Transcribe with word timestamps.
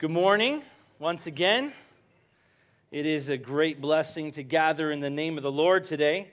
Good 0.00 0.10
morning 0.10 0.62
once 0.98 1.26
again. 1.26 1.74
It 2.90 3.04
is 3.04 3.28
a 3.28 3.36
great 3.36 3.82
blessing 3.82 4.30
to 4.30 4.42
gather 4.42 4.90
in 4.90 5.00
the 5.00 5.10
name 5.10 5.36
of 5.36 5.42
the 5.42 5.52
Lord 5.52 5.84
today. 5.84 6.30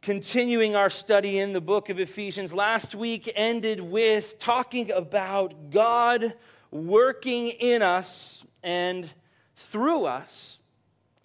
Continuing 0.00 0.74
our 0.74 0.88
study 0.88 1.38
in 1.38 1.52
the 1.52 1.60
book 1.60 1.90
of 1.90 2.00
Ephesians, 2.00 2.54
last 2.54 2.94
week 2.94 3.30
ended 3.36 3.78
with 3.78 4.38
talking 4.38 4.90
about 4.90 5.70
God 5.70 6.32
working 6.70 7.48
in 7.48 7.82
us 7.82 8.42
and 8.62 9.06
through 9.54 10.06
us 10.06 10.58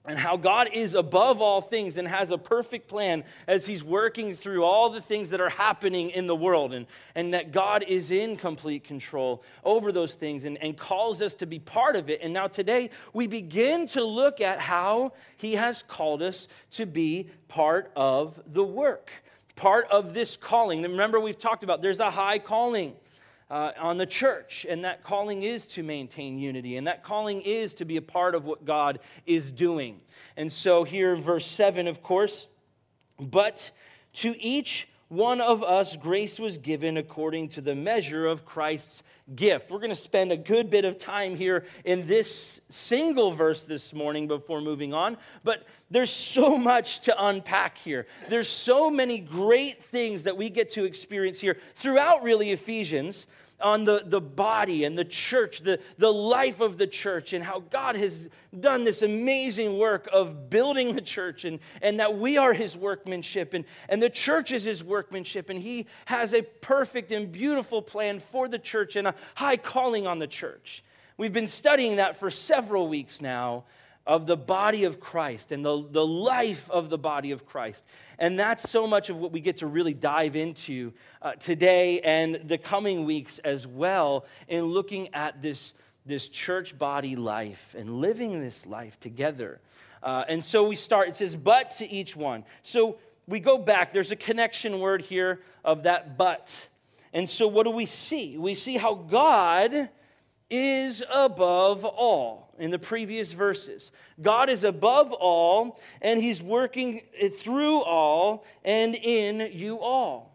and 0.07 0.17
how 0.19 0.37
God 0.37 0.69
is 0.73 0.95
above 0.95 1.41
all 1.41 1.61
things 1.61 1.97
and 1.97 2.07
has 2.07 2.31
a 2.31 2.37
perfect 2.37 2.87
plan 2.87 3.23
as 3.47 3.65
He's 3.65 3.83
working 3.83 4.33
through 4.33 4.63
all 4.63 4.89
the 4.89 5.01
things 5.01 5.29
that 5.31 5.41
are 5.41 5.49
happening 5.49 6.09
in 6.09 6.27
the 6.27 6.35
world, 6.35 6.73
and, 6.73 6.85
and 7.15 7.33
that 7.33 7.51
God 7.51 7.83
is 7.87 8.11
in 8.11 8.37
complete 8.37 8.83
control 8.83 9.43
over 9.63 9.91
those 9.91 10.13
things 10.13 10.45
and, 10.45 10.57
and 10.61 10.77
calls 10.77 11.21
us 11.21 11.35
to 11.35 11.45
be 11.45 11.59
part 11.59 11.95
of 11.95 12.09
it. 12.09 12.19
And 12.21 12.33
now 12.33 12.47
today 12.47 12.89
we 13.13 13.27
begin 13.27 13.87
to 13.89 14.03
look 14.03 14.41
at 14.41 14.59
how 14.59 15.13
He 15.37 15.53
has 15.53 15.83
called 15.83 16.21
us 16.21 16.47
to 16.71 16.85
be 16.85 17.29
part 17.47 17.91
of 17.95 18.39
the 18.47 18.63
work, 18.63 19.11
part 19.55 19.87
of 19.89 20.13
this 20.13 20.37
calling. 20.37 20.81
Remember, 20.81 21.19
we've 21.19 21.37
talked 21.37 21.63
about 21.63 21.81
there's 21.81 21.99
a 21.99 22.11
high 22.11 22.39
calling 22.39 22.95
uh, 23.49 23.71
on 23.79 23.97
the 23.97 24.05
church, 24.05 24.65
and 24.67 24.83
that 24.83 25.03
calling 25.03 25.43
is 25.43 25.67
to 25.67 25.83
maintain 25.83 26.39
unity, 26.39 26.77
and 26.77 26.87
that 26.87 27.03
calling 27.03 27.41
is 27.41 27.73
to 27.75 27.85
be 27.85 27.97
a 27.97 28.01
part 28.01 28.33
of 28.33 28.45
what 28.45 28.65
God 28.65 28.99
is 29.25 29.51
doing. 29.51 29.99
And 30.35 30.51
so, 30.51 30.83
here 30.83 31.13
in 31.13 31.21
verse 31.21 31.45
7, 31.45 31.87
of 31.87 32.01
course, 32.01 32.47
but 33.19 33.71
to 34.13 34.35
each 34.41 34.87
one 35.07 35.39
of 35.39 35.61
us 35.61 35.95
grace 35.95 36.39
was 36.39 36.57
given 36.57 36.97
according 36.97 37.49
to 37.49 37.61
the 37.61 37.75
measure 37.75 38.25
of 38.25 38.43
Christ's 38.43 39.03
gift. 39.35 39.69
We're 39.69 39.79
going 39.79 39.89
to 39.89 39.95
spend 39.95 40.31
a 40.31 40.37
good 40.37 40.69
bit 40.69 40.83
of 40.83 40.97
time 40.97 41.35
here 41.35 41.65
in 41.83 42.07
this 42.07 42.59
single 42.69 43.31
verse 43.31 43.63
this 43.63 43.93
morning 43.93 44.27
before 44.27 44.61
moving 44.61 44.93
on, 44.93 45.17
but 45.43 45.65
there's 45.89 46.09
so 46.09 46.57
much 46.57 47.01
to 47.01 47.25
unpack 47.25 47.77
here. 47.77 48.07
There's 48.29 48.49
so 48.49 48.89
many 48.89 49.19
great 49.19 49.83
things 49.83 50.23
that 50.23 50.37
we 50.37 50.49
get 50.49 50.71
to 50.71 50.83
experience 50.83 51.39
here 51.39 51.57
throughout, 51.75 52.23
really, 52.23 52.51
Ephesians 52.51 53.27
on 53.61 53.85
the, 53.85 54.03
the 54.05 54.19
body 54.19 54.83
and 54.83 54.97
the 54.97 55.05
church, 55.05 55.61
the, 55.61 55.79
the 55.97 56.11
life 56.11 56.59
of 56.59 56.77
the 56.77 56.87
church, 56.87 57.33
and 57.33 57.43
how 57.43 57.59
God 57.59 57.95
has 57.95 58.29
done 58.59 58.83
this 58.83 59.01
amazing 59.01 59.77
work 59.77 60.09
of 60.11 60.49
building 60.49 60.93
the 60.93 61.01
church, 61.01 61.45
and, 61.45 61.59
and 61.81 61.99
that 61.99 62.17
we 62.17 62.37
are 62.37 62.53
His 62.53 62.75
workmanship, 62.75 63.53
and, 63.53 63.65
and 63.87 64.01
the 64.01 64.09
church 64.09 64.51
is 64.51 64.63
His 64.63 64.83
workmanship, 64.83 65.49
and 65.49 65.59
He 65.59 65.85
has 66.05 66.33
a 66.33 66.41
perfect 66.41 67.11
and 67.11 67.31
beautiful 67.31 67.81
plan 67.81 68.19
for 68.19 68.47
the 68.47 68.59
church 68.59 68.95
and 68.95 69.07
a 69.07 69.15
high 69.35 69.57
calling 69.57 70.05
on 70.05 70.19
the 70.19 70.27
church. 70.27 70.83
We've 71.17 71.33
been 71.33 71.47
studying 71.47 71.95
that 71.95 72.17
for 72.17 72.29
several 72.29 72.89
weeks 72.89 73.21
now 73.21 73.63
of 74.07 74.27
the 74.27 74.37
body 74.37 74.83
of 74.83 74.99
Christ 74.99 75.51
and 75.51 75.65
the, 75.65 75.83
the 75.89 76.05
life 76.05 76.69
of 76.69 76.89
the 76.89 76.97
body 76.97 77.31
of 77.31 77.45
Christ. 77.45 77.83
And 78.19 78.39
that's 78.39 78.69
so 78.69 78.85
much 78.85 79.09
of 79.09 79.17
what 79.17 79.31
we 79.31 79.39
get 79.39 79.57
to 79.57 79.67
really 79.67 79.93
dive 79.93 80.35
into 80.35 80.93
uh, 81.21 81.33
today 81.33 81.99
and 82.01 82.35
the 82.45 82.57
coming 82.57 83.05
weeks 83.05 83.39
as 83.39 83.65
well 83.65 84.25
in 84.47 84.65
looking 84.65 85.13
at 85.13 85.41
this, 85.41 85.73
this 86.05 86.27
church 86.27 86.77
body 86.77 87.15
life 87.15 87.75
and 87.77 87.99
living 87.99 88.41
this 88.41 88.65
life 88.65 88.99
together. 88.99 89.59
Uh, 90.03 90.23
and 90.27 90.43
so 90.43 90.67
we 90.67 90.75
start, 90.75 91.09
it 91.09 91.15
says, 91.15 91.35
but 91.35 91.71
to 91.71 91.89
each 91.89 92.15
one. 92.15 92.43
So 92.61 92.99
we 93.27 93.39
go 93.39 93.57
back, 93.57 93.91
there's 93.91 94.11
a 94.11 94.15
connection 94.15 94.79
word 94.79 95.01
here 95.01 95.41
of 95.63 95.83
that 95.83 96.15
but. 96.15 96.69
And 97.11 97.27
so 97.27 97.47
what 97.47 97.63
do 97.63 97.71
we 97.71 97.87
see? 97.87 98.37
We 98.37 98.53
see 98.53 98.77
how 98.77 98.93
God 98.93 99.89
is 100.51 101.03
above 101.11 101.83
all 101.85 102.44
in 102.57 102.71
the 102.71 102.79
previous 102.79 103.31
verses. 103.31 103.91
God 104.21 104.49
is 104.49 104.63
above 104.63 105.11
all, 105.13 105.79
and 106.01 106.21
He's 106.21 106.41
working 106.41 107.01
through 107.37 107.81
all 107.83 108.45
and 108.63 108.95
in 108.95 109.51
you 109.53 109.79
all. 109.79 110.31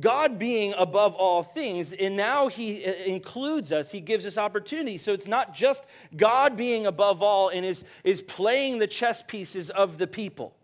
God 0.00 0.40
being 0.40 0.74
above 0.76 1.14
all 1.14 1.42
things, 1.42 1.92
and 1.92 2.16
now 2.16 2.48
He 2.48 2.84
uh, 2.84 2.92
includes 2.92 3.70
us, 3.70 3.92
He 3.92 4.00
gives 4.00 4.26
us 4.26 4.36
opportunity. 4.36 4.98
So 4.98 5.12
it's 5.12 5.28
not 5.28 5.54
just 5.54 5.86
God 6.16 6.56
being 6.56 6.86
above 6.86 7.22
all 7.22 7.48
and 7.48 7.64
is, 7.64 7.84
is 8.02 8.20
playing 8.20 8.78
the 8.78 8.88
chess 8.88 9.22
pieces 9.22 9.70
of 9.70 9.98
the 9.98 10.06
people. 10.06 10.56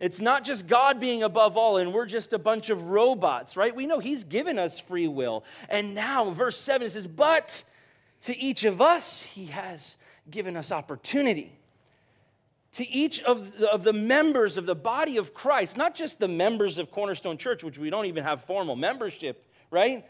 It's 0.00 0.20
not 0.20 0.44
just 0.44 0.66
God 0.66 0.98
being 0.98 1.22
above 1.22 1.56
all 1.56 1.76
and 1.76 1.92
we're 1.92 2.06
just 2.06 2.32
a 2.32 2.38
bunch 2.38 2.68
of 2.68 2.90
robots, 2.90 3.56
right? 3.56 3.74
We 3.74 3.86
know 3.86 4.00
He's 4.00 4.24
given 4.24 4.58
us 4.58 4.78
free 4.78 5.08
will. 5.08 5.44
And 5.68 5.94
now, 5.94 6.30
verse 6.30 6.58
7 6.58 6.88
says, 6.88 7.06
But 7.06 7.64
to 8.24 8.36
each 8.36 8.64
of 8.64 8.80
us, 8.80 9.22
He 9.22 9.46
has 9.46 9.96
given 10.30 10.56
us 10.56 10.72
opportunity. 10.72 11.58
To 12.72 12.88
each 12.88 13.22
of 13.22 13.58
the, 13.58 13.70
of 13.70 13.84
the 13.84 13.92
members 13.92 14.56
of 14.56 14.66
the 14.66 14.74
body 14.74 15.16
of 15.16 15.32
Christ, 15.32 15.76
not 15.76 15.94
just 15.94 16.18
the 16.18 16.28
members 16.28 16.78
of 16.78 16.90
Cornerstone 16.90 17.38
Church, 17.38 17.62
which 17.62 17.78
we 17.78 17.88
don't 17.88 18.06
even 18.06 18.24
have 18.24 18.44
formal 18.44 18.74
membership, 18.74 19.46
right? 19.70 20.04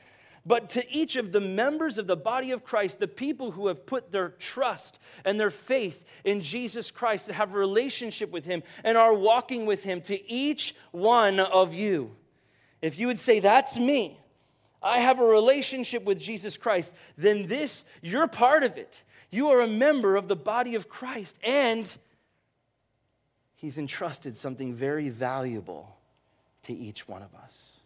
but 0.47 0.71
to 0.71 0.93
each 0.93 1.17
of 1.17 1.33
the 1.33 1.41
members 1.41 1.97
of 1.97 2.07
the 2.07 2.17
body 2.17 2.51
of 2.51 2.65
Christ, 2.65 2.99
the 2.99 3.09
people 3.09 3.51
who 3.51 3.69
have 3.69 3.87
put 3.87 4.13
their 4.13 4.31
trust 4.31 4.99
and 5.25 5.41
their 5.41 5.51
faith 5.51 6.05
in 6.23 6.43
Jesus 6.43 6.91
Christ 6.91 7.29
and 7.29 7.37
have 7.37 7.55
a 7.55 7.59
relationship 7.59 8.31
with 8.31 8.45
Him 8.45 8.63
and 8.83 8.99
are 8.99 9.15
walking 9.15 9.65
with 9.65 9.83
Him, 9.83 10.03
to 10.03 10.31
each 10.31 10.75
one 10.93 11.41
of 11.41 11.73
you. 11.73 12.15
If 12.83 12.99
you 12.99 13.07
would 13.07 13.19
say, 13.19 13.41
That's 13.41 13.79
me, 13.79 14.21
I 14.85 14.99
have 14.99 15.19
a 15.19 15.25
relationship 15.25 16.05
with 16.05 16.21
Jesus 16.21 16.57
Christ, 16.57 16.93
then 17.19 17.47
this, 17.47 17.85
you're 18.03 18.29
part 18.29 18.63
of 18.63 18.77
it. 18.77 19.03
You 19.31 19.49
are 19.51 19.63
a 19.63 19.67
member 19.67 20.15
of 20.15 20.29
the 20.29 20.37
body 20.37 20.77
of 20.77 20.89
Christ, 20.89 21.37
and 21.43 21.93
He's 23.57 23.79
entrusted 23.79 24.37
something 24.37 24.75
very 24.75 25.09
valuable 25.09 25.97
to 26.65 26.75
each 26.75 27.09
one 27.09 27.23
of 27.23 27.35
us 27.35 27.81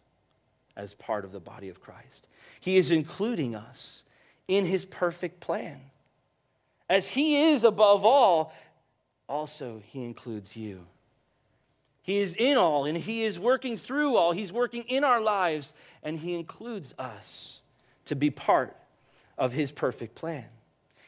as 0.75 0.93
part 0.93 1.23
of 1.23 1.31
the 1.31 1.39
body 1.39 1.69
of 1.69 1.81
Christ. 1.81 2.27
He 2.59 2.77
is 2.77 2.91
including 2.91 3.55
us 3.55 4.03
in 4.49 4.65
his 4.65 4.83
perfect 4.83 5.39
plan. 5.39 5.79
As 6.89 7.09
he 7.09 7.51
is 7.51 7.63
above 7.63 8.03
all, 8.03 8.53
also 9.27 9.81
he 9.85 10.03
includes 10.03 10.57
you. 10.57 10.85
He 12.09 12.17
is 12.17 12.35
in 12.35 12.57
all 12.57 12.85
and 12.85 12.97
he 12.97 13.23
is 13.23 13.37
working 13.37 13.77
through 13.77 14.17
all. 14.17 14.31
He's 14.31 14.51
working 14.51 14.81
in 14.87 15.03
our 15.03 15.21
lives 15.21 15.75
and 16.01 16.17
he 16.17 16.33
includes 16.33 16.95
us 16.97 17.61
to 18.05 18.15
be 18.15 18.31
part 18.31 18.75
of 19.37 19.53
his 19.53 19.69
perfect 19.69 20.15
plan. 20.15 20.45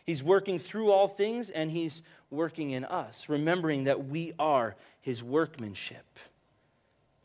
He's 0.06 0.22
working 0.22 0.60
through 0.60 0.92
all 0.92 1.08
things 1.08 1.50
and 1.50 1.72
he's 1.72 2.04
working 2.30 2.70
in 2.70 2.86
us, 2.86 3.28
remembering 3.28 3.86
that 3.86 4.10
we 4.10 4.34
are 4.38 4.76
his 5.00 5.24
workmanship. 5.24 6.06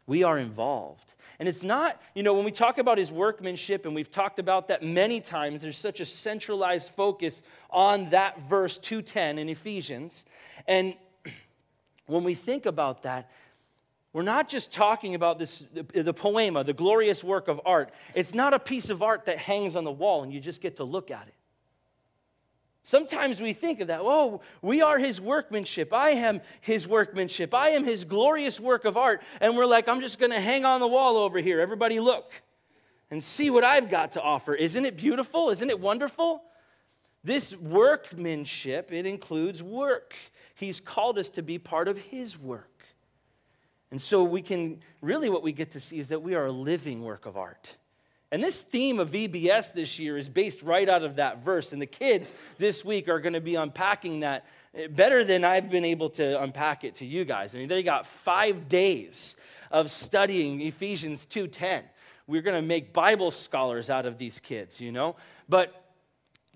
We 0.06 0.22
are 0.22 0.38
involved. 0.38 1.12
And 1.38 1.47
it's 1.47 1.62
not, 1.62 2.00
you 2.14 2.22
know, 2.22 2.32
when 2.32 2.47
we 2.47 2.53
talk 2.53 2.78
about 2.78 2.97
his 2.97 3.12
workmanship, 3.12 3.84
and 3.84 3.94
we've 3.94 4.10
talked 4.10 4.38
about 4.38 4.69
that 4.69 4.82
many 4.82 5.20
times, 5.20 5.60
there's 5.60 5.76
such 5.76 6.00
a 6.00 6.06
centralized 6.06 6.94
focus 6.94 7.43
on 7.69 8.08
that 8.08 8.41
verse 8.41 8.78
210 8.78 9.38
in 9.38 9.50
Ephesians. 9.50 10.25
And 10.66 10.94
when 12.06 12.25
we 12.25 12.32
think 12.32 12.64
about 12.64 13.03
that, 13.03 13.31
we're 14.16 14.22
not 14.22 14.49
just 14.49 14.72
talking 14.72 15.15
about 15.15 15.38
this, 15.38 15.62
the, 15.75 16.03
the 16.03 16.15
poema, 16.15 16.65
the 16.65 16.72
glorious 16.72 17.22
work 17.22 17.49
of 17.49 17.60
art. 17.66 17.93
It's 18.15 18.32
not 18.32 18.54
a 18.54 18.59
piece 18.59 18.88
of 18.88 19.03
art 19.03 19.27
that 19.27 19.37
hangs 19.37 19.77
on 19.77 19.84
the 19.84 19.93
wall 19.93 20.22
and 20.22 20.32
you 20.32 20.41
just 20.41 20.62
get 20.62 20.77
to 20.77 20.84
look 20.84 21.10
at 21.10 21.28
it. 21.28 21.34
Sometimes 22.82 23.43
we 23.43 23.53
think 23.53 23.81
of 23.81 23.88
that, 23.88 24.00
oh, 24.00 24.41
we 24.62 24.81
are 24.81 24.99
his 24.99 25.21
workmanship. 25.21 25.93
I 25.93 26.12
am 26.12 26.41
his 26.62 26.88
workmanship. 26.88 27.53
I 27.53 27.72
am 27.72 27.84
his 27.84 28.05
glorious 28.05 28.59
work 28.59 28.87
of 28.87 28.97
art. 28.97 29.22
And 29.38 29.55
we're 29.55 29.66
like, 29.66 29.87
I'm 29.87 30.00
just 30.00 30.19
going 30.19 30.32
to 30.32 30.41
hang 30.41 30.65
on 30.65 30.81
the 30.81 30.88
wall 30.88 31.19
over 31.19 31.38
here. 31.38 31.60
Everybody 31.60 32.00
look 32.00 32.32
and 33.10 33.22
see 33.22 33.50
what 33.50 33.65
I've 33.65 33.91
got 33.91 34.12
to 34.12 34.22
offer. 34.22 34.55
Isn't 34.55 34.87
it 34.87 34.97
beautiful? 34.97 35.50
Isn't 35.50 35.69
it 35.69 35.78
wonderful? 35.78 36.43
This 37.23 37.55
workmanship, 37.55 38.94
it 38.94 39.05
includes 39.05 39.62
work. 39.62 40.14
He's 40.55 40.81
called 40.81 41.19
us 41.19 41.29
to 41.29 41.43
be 41.43 41.58
part 41.58 41.87
of 41.87 41.99
his 41.99 42.38
work. 42.38 42.75
And 43.96 44.02
so 44.02 44.22
we 44.25 44.43
can, 44.43 44.81
really, 45.00 45.31
what 45.31 45.43
we 45.43 45.52
get 45.52 45.70
to 45.70 45.81
see 45.81 45.98
is 45.98 46.08
that 46.08 46.20
we 46.20 46.34
are 46.34 46.44
a 46.44 46.52
living 46.52 47.02
work 47.02 47.25
of 47.25 47.38
art. 47.38 47.76
And 48.31 48.44
this 48.44 48.60
theme 48.60 49.00
of 49.00 49.08
VBS 49.08 49.72
this 49.72 49.98
year 49.98 50.19
is 50.19 50.28
based 50.28 50.62
right 50.62 50.87
out 50.87 51.02
of 51.02 51.16
that 51.16 51.43
verse. 51.43 51.72
And 51.72 51.81
the 51.81 51.87
kids 51.87 52.31
this 52.58 52.84
week 52.84 53.08
are 53.08 53.20
going 53.20 53.32
to 53.32 53.40
be 53.40 53.54
unpacking 53.54 54.20
that 54.20 54.44
eh, 54.75 54.88
better 54.88 55.25
than 55.25 55.44
I've 55.44 55.70
been 55.70 55.87
able 55.87 56.10
to 56.10 56.43
unpack 56.43 56.84
it 56.84 56.96
to 56.96 57.06
you 57.06 57.25
guys. 57.25 57.54
I 57.54 57.58
mean, 57.58 57.69
they 57.69 57.82
got 57.82 58.06
five 58.06 58.69
days 58.69 59.34
of 59.70 59.90
studying 59.90 60.60
Ephesians 60.60 61.25
2:10. 61.25 61.82
We're 62.26 62.43
going 62.43 62.60
to 62.62 62.69
make 62.69 62.93
Bible 62.93 63.31
scholars 63.31 63.88
out 63.88 64.04
of 64.04 64.19
these 64.19 64.40
kids, 64.40 64.78
you 64.78 64.93
know? 64.93 65.16
But 65.48 65.87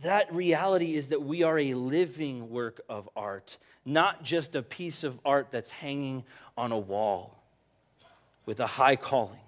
that 0.03 0.31
reality 0.35 0.95
is 0.95 1.09
that 1.09 1.23
we 1.23 1.43
are 1.43 1.59
a 1.59 1.73
living 1.73 2.51
work 2.51 2.83
of 2.87 3.09
art, 3.17 3.57
not 3.87 4.23
just 4.23 4.55
a 4.55 4.63
piece 4.63 5.05
of 5.05 5.19
art 5.25 5.49
that's 5.51 5.71
hanging 5.71 6.25
on 6.61 6.73
a 6.73 6.79
wall 6.79 7.43
with 8.45 8.61
a 8.61 8.67
high 8.67 8.97
calling. 8.97 9.41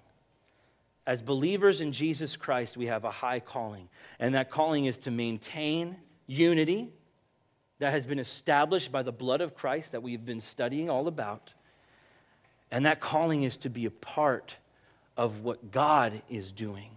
as 1.05 1.21
believers 1.21 1.81
in 1.81 1.91
Jesus 1.91 2.37
Christ, 2.37 2.77
we 2.77 2.87
have 2.87 3.03
a 3.03 3.11
high 3.11 3.41
calling. 3.41 3.89
And 4.19 4.35
that 4.35 4.49
calling 4.49 4.85
is 4.85 4.97
to 4.99 5.11
maintain 5.11 5.97
unity 6.27 6.89
that 7.79 7.91
has 7.91 8.05
been 8.05 8.19
established 8.19 8.91
by 8.91 9.03
the 9.03 9.11
blood 9.11 9.41
of 9.41 9.53
Christ 9.53 9.91
that 9.91 10.01
we've 10.01 10.25
been 10.25 10.39
studying 10.39 10.89
all 10.89 11.07
about. 11.07 11.53
And 12.71 12.85
that 12.85 13.01
calling 13.01 13.43
is 13.43 13.57
to 13.57 13.69
be 13.69 13.85
a 13.85 13.91
part 13.91 14.55
of 15.17 15.41
what 15.41 15.71
God 15.71 16.21
is 16.29 16.51
doing 16.51 16.91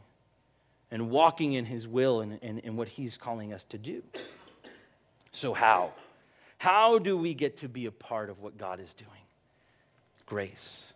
and 0.91 1.11
walking 1.11 1.55
in 1.55 1.65
His 1.65 1.89
will 1.89 2.21
and, 2.21 2.39
and, 2.43 2.61
and 2.65 2.79
what 2.79 2.89
He's 2.89 3.19
calling 3.19 3.53
us 3.53 3.65
to 3.65 3.79
do. 3.79 4.03
So, 5.33 5.53
how? 5.53 5.93
How 6.59 6.99
do 6.99 7.19
we 7.19 7.35
get 7.35 7.57
to 7.59 7.69
be 7.69 7.87
a 7.87 7.93
part 7.93 8.31
of 8.31 8.41
what 8.41 8.57
God 8.57 8.81
is 8.81 8.95
doing? 8.95 9.26
Grace. 10.27 10.93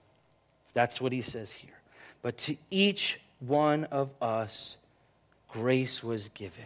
That's 0.75 1.01
what 1.01 1.13
He 1.13 1.23
says 1.23 1.53
here. 1.53 1.71
But 2.23 2.37
to 2.39 2.57
each 2.71 3.21
one 3.41 3.85
of 3.85 4.11
us, 4.21 4.77
grace 5.49 6.03
was 6.03 6.29
given. 6.31 6.65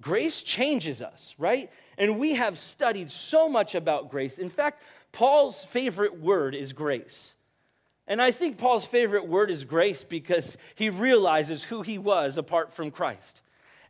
Grace 0.00 0.42
changes 0.42 1.00
us, 1.00 1.34
right? 1.38 1.70
And 1.96 2.18
we 2.18 2.34
have 2.34 2.58
studied 2.58 3.10
so 3.10 3.48
much 3.48 3.74
about 3.74 4.10
grace. 4.10 4.38
In 4.38 4.48
fact, 4.48 4.82
Paul's 5.12 5.64
favorite 5.64 6.20
word 6.20 6.54
is 6.54 6.72
grace. 6.72 7.34
And 8.08 8.20
I 8.20 8.32
think 8.32 8.58
Paul's 8.58 8.86
favorite 8.86 9.28
word 9.28 9.50
is 9.50 9.64
grace 9.64 10.02
because 10.02 10.56
he 10.74 10.90
realizes 10.90 11.62
who 11.62 11.82
he 11.82 11.98
was 11.98 12.36
apart 12.36 12.74
from 12.74 12.90
Christ. 12.90 13.42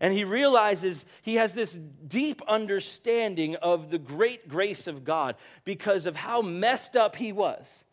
And 0.02 0.12
he 0.12 0.24
realizes 0.24 1.06
he 1.22 1.36
has 1.36 1.54
this 1.54 1.74
deep 2.06 2.42
understanding 2.46 3.56
of 3.56 3.90
the 3.90 3.98
great 3.98 4.48
grace 4.48 4.86
of 4.86 5.04
God 5.04 5.36
because 5.64 6.04
of 6.04 6.14
how 6.14 6.42
messed 6.42 6.96
up 6.96 7.16
he 7.16 7.32
was. 7.32 7.84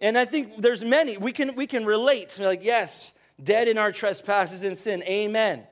And 0.00 0.16
I 0.16 0.24
think 0.24 0.62
there's 0.62 0.84
many, 0.84 1.18
we 1.18 1.32
can, 1.32 1.54
we 1.56 1.66
can 1.66 1.84
relate, 1.84 2.38
like, 2.38 2.64
yes, 2.64 3.12
dead 3.42 3.68
in 3.68 3.76
our 3.76 3.92
trespasses 3.92 4.64
and 4.64 4.78
sin, 4.78 5.02
amen 5.02 5.66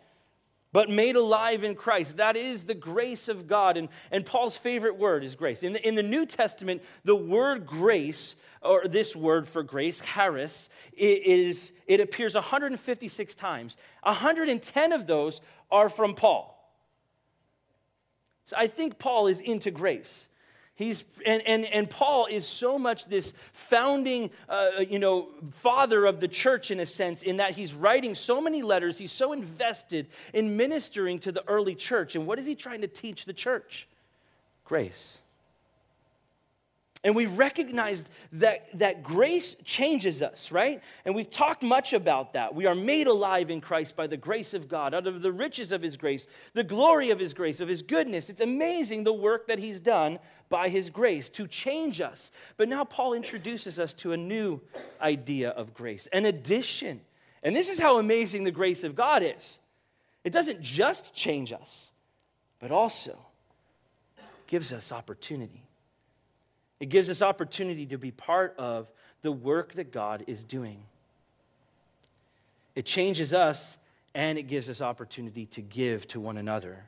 but 0.74 0.90
made 0.90 1.14
alive 1.14 1.62
in 1.62 1.76
Christ. 1.76 2.16
That 2.16 2.36
is 2.36 2.64
the 2.64 2.74
grace 2.74 3.28
of 3.28 3.46
God. 3.46 3.76
And, 3.76 3.88
and 4.10 4.26
Paul's 4.26 4.56
favorite 4.56 4.98
word 4.98 5.22
is 5.22 5.36
grace. 5.36 5.62
In 5.62 5.72
the, 5.72 5.86
in 5.86 5.94
the 5.94 6.02
New 6.02 6.26
Testament, 6.26 6.82
the 7.04 7.14
word 7.14 7.64
grace, 7.64 8.34
or 8.60 8.88
this 8.88 9.14
word 9.14 9.46
for 9.46 9.62
grace, 9.62 10.02
charis, 10.04 10.68
it, 10.92 11.24
is, 11.24 11.70
it 11.86 12.00
appears 12.00 12.34
156 12.34 13.36
times. 13.36 13.76
110 14.02 14.92
of 14.92 15.06
those 15.06 15.40
are 15.70 15.88
from 15.88 16.16
Paul. 16.16 16.50
So 18.46 18.56
I 18.58 18.66
think 18.66 18.98
Paul 18.98 19.28
is 19.28 19.38
into 19.38 19.70
grace. 19.70 20.26
He's, 20.76 21.04
and, 21.24 21.40
and, 21.46 21.64
and 21.66 21.88
Paul 21.88 22.26
is 22.26 22.46
so 22.46 22.78
much 22.78 23.06
this 23.06 23.32
founding, 23.52 24.30
uh, 24.48 24.80
you 24.88 24.98
know, 24.98 25.28
father 25.52 26.04
of 26.04 26.18
the 26.18 26.26
church 26.26 26.72
in 26.72 26.80
a 26.80 26.86
sense, 26.86 27.22
in 27.22 27.36
that 27.36 27.52
he's 27.52 27.74
writing 27.74 28.16
so 28.16 28.40
many 28.40 28.62
letters. 28.62 28.98
He's 28.98 29.12
so 29.12 29.32
invested 29.32 30.08
in 30.32 30.56
ministering 30.56 31.20
to 31.20 31.32
the 31.32 31.46
early 31.48 31.76
church. 31.76 32.16
And 32.16 32.26
what 32.26 32.40
is 32.40 32.46
he 32.46 32.56
trying 32.56 32.80
to 32.80 32.88
teach 32.88 33.24
the 33.24 33.32
church? 33.32 33.86
Grace. 34.64 35.18
And 37.04 37.14
we 37.14 37.26
recognize 37.26 38.06
that, 38.32 38.66
that 38.78 39.02
grace 39.02 39.56
changes 39.62 40.22
us, 40.22 40.50
right? 40.50 40.80
And 41.04 41.14
we've 41.14 41.30
talked 41.30 41.62
much 41.62 41.92
about 41.92 42.32
that. 42.32 42.54
We 42.54 42.64
are 42.64 42.74
made 42.74 43.06
alive 43.06 43.50
in 43.50 43.60
Christ 43.60 43.94
by 43.94 44.06
the 44.06 44.16
grace 44.16 44.54
of 44.54 44.68
God, 44.68 44.94
out 44.94 45.06
of 45.06 45.20
the 45.20 45.30
riches 45.30 45.70
of 45.70 45.82
His 45.82 45.98
grace, 45.98 46.26
the 46.54 46.64
glory 46.64 47.10
of 47.10 47.18
His 47.18 47.34
grace, 47.34 47.60
of 47.60 47.68
His 47.68 47.82
goodness. 47.82 48.30
It's 48.30 48.40
amazing 48.40 49.04
the 49.04 49.12
work 49.12 49.48
that 49.48 49.58
He's 49.58 49.80
done 49.80 50.18
by 50.48 50.70
His 50.70 50.88
grace 50.88 51.28
to 51.30 51.46
change 51.46 52.00
us. 52.00 52.30
But 52.56 52.70
now 52.70 52.84
Paul 52.84 53.12
introduces 53.12 53.78
us 53.78 53.92
to 53.94 54.12
a 54.12 54.16
new 54.16 54.62
idea 55.02 55.50
of 55.50 55.74
grace, 55.74 56.08
an 56.10 56.24
addition. 56.24 57.02
And 57.42 57.54
this 57.54 57.68
is 57.68 57.78
how 57.78 57.98
amazing 57.98 58.44
the 58.44 58.50
grace 58.50 58.82
of 58.82 58.94
God 58.94 59.22
is 59.22 59.60
it 60.24 60.32
doesn't 60.32 60.62
just 60.62 61.14
change 61.14 61.52
us, 61.52 61.92
but 62.58 62.70
also 62.70 63.18
gives 64.46 64.72
us 64.72 64.90
opportunity. 64.90 65.64
It 66.80 66.86
gives 66.88 67.08
us 67.08 67.22
opportunity 67.22 67.86
to 67.86 67.98
be 67.98 68.10
part 68.10 68.54
of 68.58 68.90
the 69.22 69.32
work 69.32 69.74
that 69.74 69.92
God 69.92 70.24
is 70.26 70.44
doing. 70.44 70.82
It 72.74 72.84
changes 72.84 73.32
us 73.32 73.78
and 74.14 74.38
it 74.38 74.44
gives 74.44 74.68
us 74.68 74.80
opportunity 74.80 75.46
to 75.46 75.62
give 75.62 76.06
to 76.08 76.20
one 76.20 76.36
another. 76.36 76.84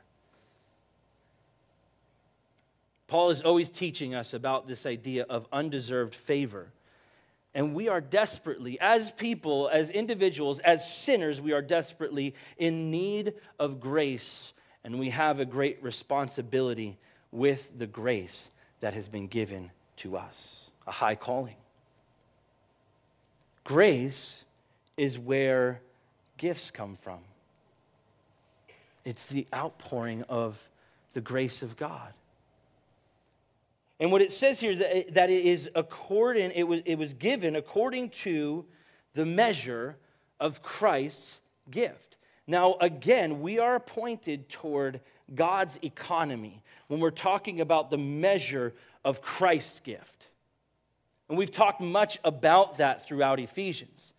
Paul 3.08 3.30
is 3.30 3.40
always 3.40 3.68
teaching 3.68 4.14
us 4.14 4.34
about 4.34 4.66
this 4.66 4.84
idea 4.84 5.24
of 5.28 5.46
undeserved 5.52 6.14
favor. 6.14 6.68
And 7.54 7.74
we 7.74 7.88
are 7.88 8.00
desperately, 8.00 8.78
as 8.80 9.10
people, 9.12 9.70
as 9.72 9.90
individuals, 9.90 10.58
as 10.58 10.92
sinners, 10.92 11.40
we 11.40 11.52
are 11.52 11.62
desperately 11.62 12.34
in 12.58 12.90
need 12.90 13.34
of 13.58 13.80
grace. 13.80 14.52
And 14.84 14.98
we 14.98 15.10
have 15.10 15.40
a 15.40 15.44
great 15.44 15.82
responsibility 15.82 16.98
with 17.30 17.78
the 17.78 17.86
grace 17.86 18.50
that 18.80 18.92
has 18.92 19.08
been 19.08 19.28
given 19.28 19.70
to 19.96 20.16
us, 20.16 20.70
a 20.86 20.92
high 20.92 21.14
calling. 21.14 21.56
Grace 23.64 24.44
is 24.96 25.18
where 25.18 25.80
gifts 26.36 26.70
come 26.70 26.96
from, 26.96 27.20
it's 29.04 29.26
the 29.26 29.46
outpouring 29.54 30.22
of 30.28 30.58
the 31.12 31.20
grace 31.20 31.62
of 31.62 31.76
God. 31.76 32.12
And 33.98 34.12
what 34.12 34.20
it 34.20 34.30
says 34.30 34.60
here 34.60 34.76
that, 34.76 35.14
that 35.14 35.30
it 35.30 35.44
is 35.44 35.70
according, 35.74 36.50
it 36.50 36.64
was, 36.64 36.82
it 36.84 36.98
was 36.98 37.14
given 37.14 37.56
according 37.56 38.10
to 38.10 38.66
the 39.14 39.24
measure 39.24 39.96
of 40.38 40.62
Christ's 40.62 41.40
gift. 41.70 42.18
Now, 42.46 42.76
again, 42.80 43.40
we 43.40 43.58
are 43.58 43.80
pointed 43.80 44.48
toward 44.48 45.00
God's 45.34 45.78
economy 45.82 46.62
when 46.88 47.00
we're 47.00 47.10
talking 47.10 47.60
about 47.60 47.90
the 47.90 47.98
measure 47.98 48.74
of 49.06 49.22
Christ's 49.22 49.78
gift. 49.80 50.26
And 51.28 51.38
we've 51.38 51.50
talked 51.50 51.80
much 51.80 52.18
about 52.24 52.78
that 52.78 53.06
throughout 53.06 53.38
Ephesians 53.38 54.12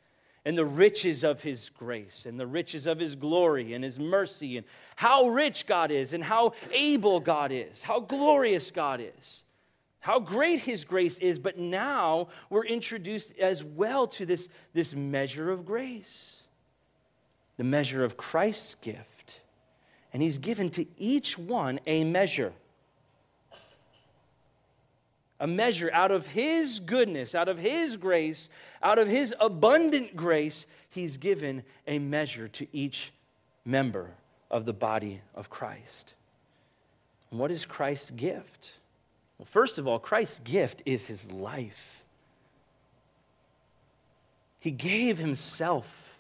and 0.46 0.58
the 0.58 0.66
riches 0.66 1.26
of 1.26 1.42
his 1.42 1.70
grace 1.70 2.26
and 2.26 2.40
the 2.40 2.48
riches 2.48 2.88
of 2.88 2.98
his 2.98 3.16
glory 3.16 3.74
and 3.74 3.84
his 3.84 4.00
mercy 4.00 4.56
and 4.56 4.66
how 4.96 5.28
rich 5.28 5.68
God 5.68 5.92
is 5.92 6.14
and 6.14 6.24
how 6.24 6.54
able 6.72 7.20
God 7.20 7.52
is, 7.52 7.82
how 7.82 8.00
glorious 8.00 8.72
God 8.72 9.02
is, 9.02 9.44
how 10.00 10.20
great 10.20 10.62
his 10.62 10.86
grace 10.86 11.18
is. 11.20 11.38
But 11.38 11.60
now 11.60 12.30
we're 12.50 12.66
introduced 12.66 13.38
as 13.38 13.66
well 13.66 14.08
to 14.08 14.26
this, 14.26 14.48
this 14.74 14.96
measure 14.96 15.52
of 15.52 15.66
grace, 15.66 16.44
the 17.58 17.66
measure 17.66 18.06
of 18.06 18.16
Christ's 18.16 18.76
gift. 18.76 19.42
And 20.14 20.24
he's 20.24 20.38
given 20.38 20.70
to 20.72 20.86
each 20.98 21.38
one 21.38 21.82
a 21.86 22.06
measure 22.06 22.54
a 25.40 25.48
measure 25.48 25.90
out 25.94 26.12
of 26.12 26.28
His 26.28 26.80
goodness, 26.80 27.36
out 27.36 27.48
of 27.48 27.58
His 27.58 27.98
grace, 27.98 28.50
out 28.82 29.00
of 29.00 29.08
His 29.08 29.34
abundant 29.40 30.16
grace, 30.16 30.66
He's 30.90 31.18
given 31.18 31.64
a 31.86 32.00
measure 32.00 32.48
to 32.48 32.68
each 32.74 33.12
member 33.66 34.12
of 34.50 34.66
the 34.66 34.74
body 34.74 35.22
of 35.36 35.50
Christ. 35.50 36.14
And 37.30 37.40
what 37.40 37.52
is 37.52 37.66
Christ's 37.66 38.12
gift? 38.12 38.74
Well, 39.38 39.46
first 39.46 39.78
of 39.78 39.88
all, 39.88 40.00
Christ's 40.00 40.40
gift 40.40 40.82
is 40.86 41.06
His 41.06 41.32
life. 41.32 42.04
He 44.60 44.72
gave 44.72 45.18
Himself, 45.18 46.18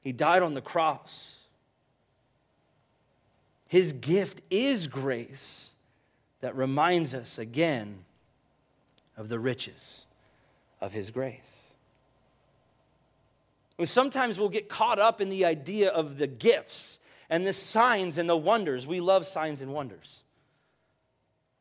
He 0.00 0.12
died 0.12 0.42
on 0.42 0.54
the 0.54 0.60
cross. 0.60 1.42
His 3.68 3.92
gift 3.92 4.40
is 4.50 4.86
grace 4.86 5.73
that 6.44 6.54
reminds 6.54 7.14
us 7.14 7.38
again 7.38 8.04
of 9.16 9.30
the 9.30 9.38
riches 9.38 10.04
of 10.78 10.92
His 10.92 11.10
grace. 11.10 11.72
Sometimes 13.82 14.38
we'll 14.38 14.50
get 14.50 14.68
caught 14.68 14.98
up 14.98 15.22
in 15.22 15.30
the 15.30 15.46
idea 15.46 15.88
of 15.88 16.18
the 16.18 16.26
gifts 16.26 16.98
and 17.30 17.46
the 17.46 17.54
signs 17.54 18.18
and 18.18 18.28
the 18.28 18.36
wonders. 18.36 18.86
We 18.86 19.00
love 19.00 19.26
signs 19.26 19.62
and 19.62 19.72
wonders. 19.72 20.22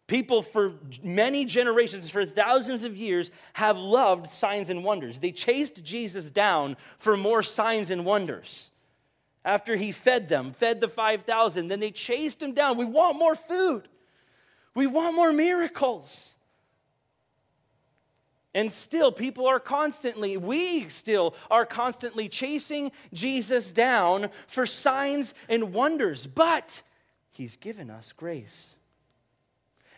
People 0.08 0.42
for 0.42 0.74
many 1.02 1.46
generations, 1.46 2.10
for 2.10 2.26
thousands 2.26 2.84
of 2.84 2.98
years, 2.98 3.32
have 3.54 3.78
loved 3.78 4.28
signs 4.28 4.70
and 4.70 4.84
wonders. 4.84 5.22
They 5.22 5.32
chased 5.32 5.82
Jesus 5.86 6.30
down 6.30 6.76
for 6.98 7.16
more 7.16 7.42
signs 7.42 7.90
and 7.90 8.04
wonders. 8.04 8.70
After 9.46 9.78
he 9.78 9.94
fed 9.94 10.28
them, 10.28 10.52
fed 10.52 10.82
the 10.82 10.90
5,000, 10.90 11.70
then 11.70 11.80
they 11.80 11.92
chased 11.92 12.42
him 12.42 12.52
down. 12.52 12.78
We 12.78 12.84
want 12.84 13.18
more 13.18 13.36
food. 13.36 13.88
We 14.76 14.88
want 14.88 15.16
more 15.16 15.32
miracles. 15.32 16.36
And 18.56 18.72
still, 18.72 19.12
people 19.12 19.48
are 19.48 19.60
constantly, 19.60 20.38
we 20.38 20.88
still 20.90 21.36
are 21.50 21.66
constantly 21.66 22.30
chasing 22.30 22.92
Jesus 23.12 23.72
down 23.72 24.30
for 24.48 24.66
signs 24.66 25.34
and 25.50 25.74
wonders. 25.74 26.28
But 26.28 26.84
he's 27.32 27.58
given 27.58 27.90
us 27.90 28.12
grace. 28.12 28.76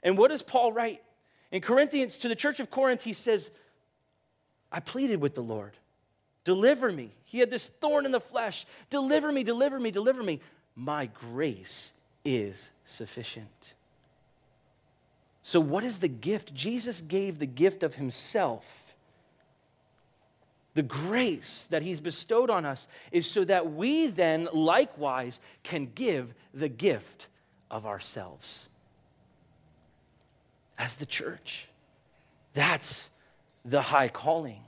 And 0.01 0.17
what 0.17 0.29
does 0.29 0.41
Paul 0.41 0.71
write? 0.71 1.01
In 1.51 1.61
Corinthians, 1.61 2.17
to 2.19 2.29
the 2.29 2.35
church 2.35 2.59
of 2.59 2.71
Corinth, 2.71 3.03
he 3.03 3.13
says, 3.13 3.51
I 4.71 4.79
pleaded 4.79 5.21
with 5.21 5.35
the 5.35 5.43
Lord, 5.43 5.73
deliver 6.43 6.91
me. 6.91 7.11
He 7.25 7.39
had 7.39 7.51
this 7.51 7.67
thorn 7.67 8.05
in 8.05 8.11
the 8.11 8.19
flesh. 8.19 8.65
Deliver 8.89 9.31
me, 9.31 9.43
deliver 9.43 9.79
me, 9.79 9.91
deliver 9.91 10.23
me. 10.23 10.39
My 10.75 11.07
grace 11.07 11.91
is 12.23 12.69
sufficient. 12.85 13.74
So, 15.47 15.59
what 15.59 15.83
is 15.83 15.99
the 15.99 16.07
gift? 16.07 16.55
Jesus 16.55 17.01
gave 17.01 17.37
the 17.37 17.45
gift 17.45 17.83
of 17.83 17.93
Himself 17.93 18.95
the 20.73 20.81
grace 20.81 21.67
that 21.69 21.83
He's 21.83 21.99
bestowed 21.99 22.49
on 22.49 22.65
us 22.65 22.87
is 23.11 23.29
so 23.29 23.43
that 23.45 23.71
we 23.71 24.07
then 24.07 24.49
likewise 24.51 25.39
can 25.61 25.91
give 25.93 26.33
the 26.51 26.67
gift 26.67 27.27
of 27.69 27.85
ourselves 27.85 28.67
as 30.79 30.95
the 30.95 31.05
church. 31.05 31.67
That's 32.55 33.11
the 33.63 33.83
high 33.83 34.07
calling 34.07 34.63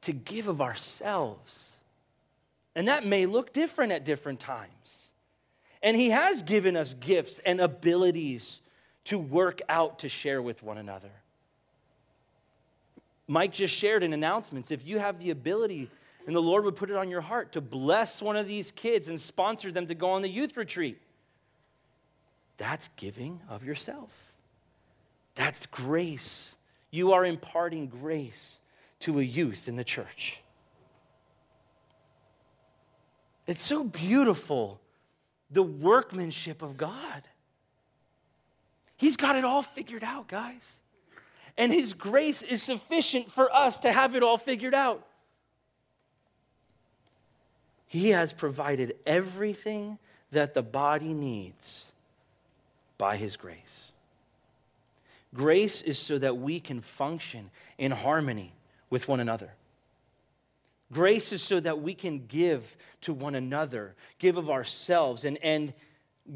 to 0.00 0.14
give 0.14 0.48
of 0.48 0.62
ourselves. 0.62 1.72
And 2.74 2.88
that 2.88 3.04
may 3.04 3.26
look 3.26 3.52
different 3.52 3.92
at 3.92 4.06
different 4.06 4.40
times. 4.40 5.12
And 5.82 5.94
He 5.94 6.08
has 6.08 6.40
given 6.40 6.74
us 6.74 6.94
gifts 6.94 7.38
and 7.44 7.60
abilities 7.60 8.62
to 9.04 9.18
work 9.18 9.60
out 9.68 10.00
to 10.00 10.08
share 10.08 10.40
with 10.40 10.62
one 10.62 10.78
another. 10.78 11.10
Mike 13.26 13.52
just 13.52 13.74
shared 13.74 14.02
in 14.02 14.12
announcements 14.12 14.70
if 14.70 14.86
you 14.86 14.98
have 14.98 15.18
the 15.18 15.30
ability 15.30 15.90
and 16.26 16.36
the 16.36 16.40
Lord 16.40 16.64
would 16.64 16.76
put 16.76 16.90
it 16.90 16.96
on 16.96 17.10
your 17.10 17.20
heart 17.20 17.52
to 17.52 17.60
bless 17.60 18.22
one 18.22 18.36
of 18.36 18.46
these 18.46 18.70
kids 18.70 19.08
and 19.08 19.20
sponsor 19.20 19.72
them 19.72 19.86
to 19.88 19.94
go 19.94 20.10
on 20.10 20.22
the 20.22 20.28
youth 20.28 20.56
retreat, 20.56 21.00
that's 22.58 22.88
giving 22.96 23.40
of 23.48 23.64
yourself. 23.64 24.10
That's 25.34 25.66
grace. 25.66 26.54
You 26.90 27.12
are 27.12 27.24
imparting 27.24 27.88
grace 27.88 28.58
to 29.00 29.18
a 29.18 29.22
youth 29.22 29.66
in 29.66 29.76
the 29.76 29.84
church. 29.84 30.38
It's 33.46 33.62
so 33.62 33.82
beautiful, 33.82 34.80
the 35.50 35.62
workmanship 35.62 36.62
of 36.62 36.76
God. 36.76 37.22
He's 39.02 39.16
got 39.16 39.36
it 39.36 39.44
all 39.44 39.62
figured 39.62 40.04
out, 40.04 40.28
guys 40.28 40.80
and 41.56 41.72
His 41.72 41.94
grace 41.94 42.42
is 42.42 42.62
sufficient 42.62 43.30
for 43.30 43.52
us 43.54 43.78
to 43.80 43.92
have 43.92 44.16
it 44.16 44.22
all 44.22 44.36
figured 44.36 44.74
out. 44.74 45.06
He 47.86 48.10
has 48.10 48.32
provided 48.32 48.96
everything 49.04 49.98
that 50.30 50.54
the 50.54 50.62
body 50.62 51.12
needs 51.12 51.86
by 52.96 53.16
His 53.16 53.36
grace. 53.36 53.92
Grace 55.34 55.82
is 55.82 55.98
so 55.98 56.18
that 56.18 56.38
we 56.38 56.60
can 56.60 56.80
function 56.80 57.50
in 57.78 57.90
harmony 57.90 58.52
with 58.90 59.08
one 59.08 59.20
another. 59.20 59.52
Grace 60.92 61.32
is 61.32 61.42
so 61.42 61.58
that 61.58 61.80
we 61.80 61.94
can 61.94 62.26
give 62.26 62.76
to 63.00 63.14
one 63.14 63.34
another, 63.34 63.94
give 64.18 64.36
of 64.36 64.50
ourselves, 64.50 65.24
and, 65.24 65.38
and 65.42 65.72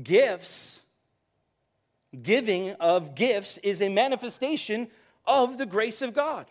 gifts, 0.03 0.81
giving 2.23 2.73
of 2.75 3.15
gifts 3.15 3.59
is 3.59 3.83
a 3.83 3.89
manifestation 3.89 4.89
of 5.27 5.59
the 5.59 5.67
grace 5.67 6.03
of 6.03 6.15
God. 6.15 6.47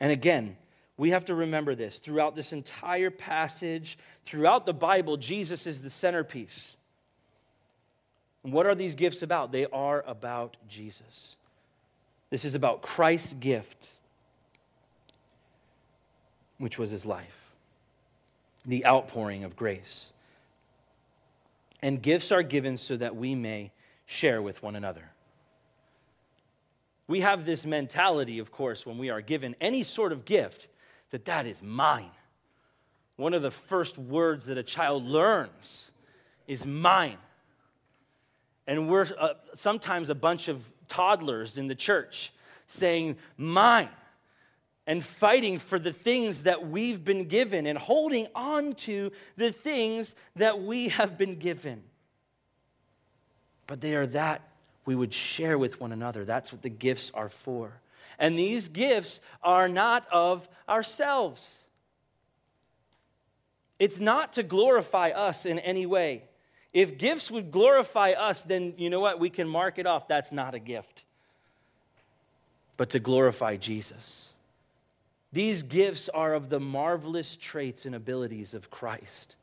And 0.00 0.12
again, 0.12 0.56
we 0.96 1.10
have 1.10 1.24
to 1.26 1.34
remember 1.34 1.74
this 1.74 1.98
throughout 1.98 2.34
this 2.34 2.52
entire 2.52 3.10
passage, 3.10 3.98
throughout 4.24 4.66
the 4.66 4.74
Bible, 4.74 5.16
Jesus 5.16 5.66
is 5.66 5.82
the 5.82 5.90
centerpiece. 5.90 6.76
And 8.44 8.52
what 8.52 8.66
are 8.66 8.74
these 8.74 8.94
gifts 8.94 9.22
about? 9.22 9.52
They 9.52 9.66
are 9.66 10.04
about 10.06 10.56
Jesus. 10.68 11.36
This 12.30 12.44
is 12.44 12.54
about 12.54 12.82
Christ's 12.82 13.34
gift, 13.34 13.90
which 16.58 16.78
was 16.78 16.90
his 16.90 17.06
life, 17.06 17.52
the 18.66 18.84
outpouring 18.84 19.44
of 19.44 19.56
grace. 19.56 20.12
And 21.82 22.02
gifts 22.02 22.32
are 22.32 22.42
given 22.42 22.76
so 22.76 22.96
that 22.96 23.16
we 23.16 23.34
may 23.34 23.72
share 24.06 24.42
with 24.42 24.62
one 24.62 24.74
another. 24.74 25.10
We 27.06 27.20
have 27.20 27.46
this 27.46 27.64
mentality, 27.64 28.38
of 28.38 28.50
course, 28.50 28.84
when 28.84 28.98
we 28.98 29.10
are 29.10 29.20
given 29.20 29.56
any 29.60 29.82
sort 29.82 30.12
of 30.12 30.24
gift, 30.24 30.68
that 31.10 31.24
that 31.26 31.46
is 31.46 31.62
mine. 31.62 32.10
One 33.16 33.34
of 33.34 33.42
the 33.42 33.50
first 33.50 33.98
words 33.98 34.46
that 34.46 34.58
a 34.58 34.62
child 34.62 35.04
learns 35.04 35.90
is 36.46 36.66
mine. 36.66 37.16
And 38.66 38.88
we're 38.88 39.06
uh, 39.18 39.34
sometimes 39.54 40.10
a 40.10 40.14
bunch 40.14 40.48
of 40.48 40.62
toddlers 40.88 41.56
in 41.56 41.68
the 41.68 41.74
church 41.74 42.32
saying, 42.66 43.16
mine, 43.36 43.88
and 44.88 45.04
fighting 45.04 45.58
for 45.58 45.78
the 45.78 45.92
things 45.92 46.44
that 46.44 46.66
we've 46.66 47.04
been 47.04 47.28
given 47.28 47.66
and 47.66 47.78
holding 47.78 48.26
on 48.34 48.72
to 48.72 49.12
the 49.36 49.52
things 49.52 50.16
that 50.36 50.62
we 50.62 50.88
have 50.88 51.18
been 51.18 51.36
given. 51.36 51.82
But 53.66 53.82
they 53.82 53.94
are 53.94 54.06
that 54.06 54.48
we 54.86 54.94
would 54.94 55.12
share 55.12 55.58
with 55.58 55.78
one 55.78 55.92
another. 55.92 56.24
That's 56.24 56.50
what 56.50 56.62
the 56.62 56.70
gifts 56.70 57.10
are 57.12 57.28
for. 57.28 57.82
And 58.18 58.38
these 58.38 58.68
gifts 58.68 59.20
are 59.42 59.68
not 59.68 60.08
of 60.10 60.48
ourselves. 60.66 61.66
It's 63.78 64.00
not 64.00 64.32
to 64.32 64.42
glorify 64.42 65.10
us 65.10 65.44
in 65.44 65.58
any 65.58 65.84
way. 65.84 66.22
If 66.72 66.96
gifts 66.96 67.30
would 67.30 67.50
glorify 67.50 68.12
us, 68.12 68.40
then 68.40 68.72
you 68.78 68.88
know 68.88 69.00
what? 69.00 69.20
We 69.20 69.28
can 69.28 69.48
mark 69.48 69.78
it 69.78 69.86
off. 69.86 70.08
That's 70.08 70.32
not 70.32 70.54
a 70.54 70.58
gift. 70.58 71.04
But 72.78 72.88
to 72.90 72.98
glorify 72.98 73.56
Jesus. 73.56 74.27
These 75.32 75.62
gifts 75.62 76.08
are 76.08 76.34
of 76.34 76.48
the 76.48 76.60
marvelous 76.60 77.36
traits 77.36 77.84
and 77.84 77.94
abilities 77.94 78.54
of 78.54 78.70
Christ 78.70 79.34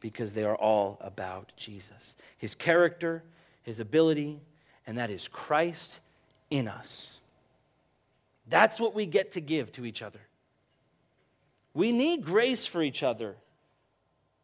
because 0.00 0.32
they 0.32 0.44
are 0.44 0.54
all 0.54 0.98
about 1.00 1.52
Jesus. 1.56 2.16
His 2.38 2.54
character, 2.54 3.24
his 3.62 3.80
ability, 3.80 4.38
and 4.86 4.98
that 4.98 5.10
is 5.10 5.28
Christ 5.28 5.98
in 6.50 6.68
us. 6.68 7.18
That's 8.46 8.78
what 8.78 8.94
we 8.94 9.06
get 9.06 9.32
to 9.32 9.40
give 9.40 9.72
to 9.72 9.84
each 9.84 10.02
other. 10.02 10.20
We 11.72 11.90
need 11.90 12.24
grace 12.24 12.66
for 12.66 12.82
each 12.82 13.02
other. 13.02 13.34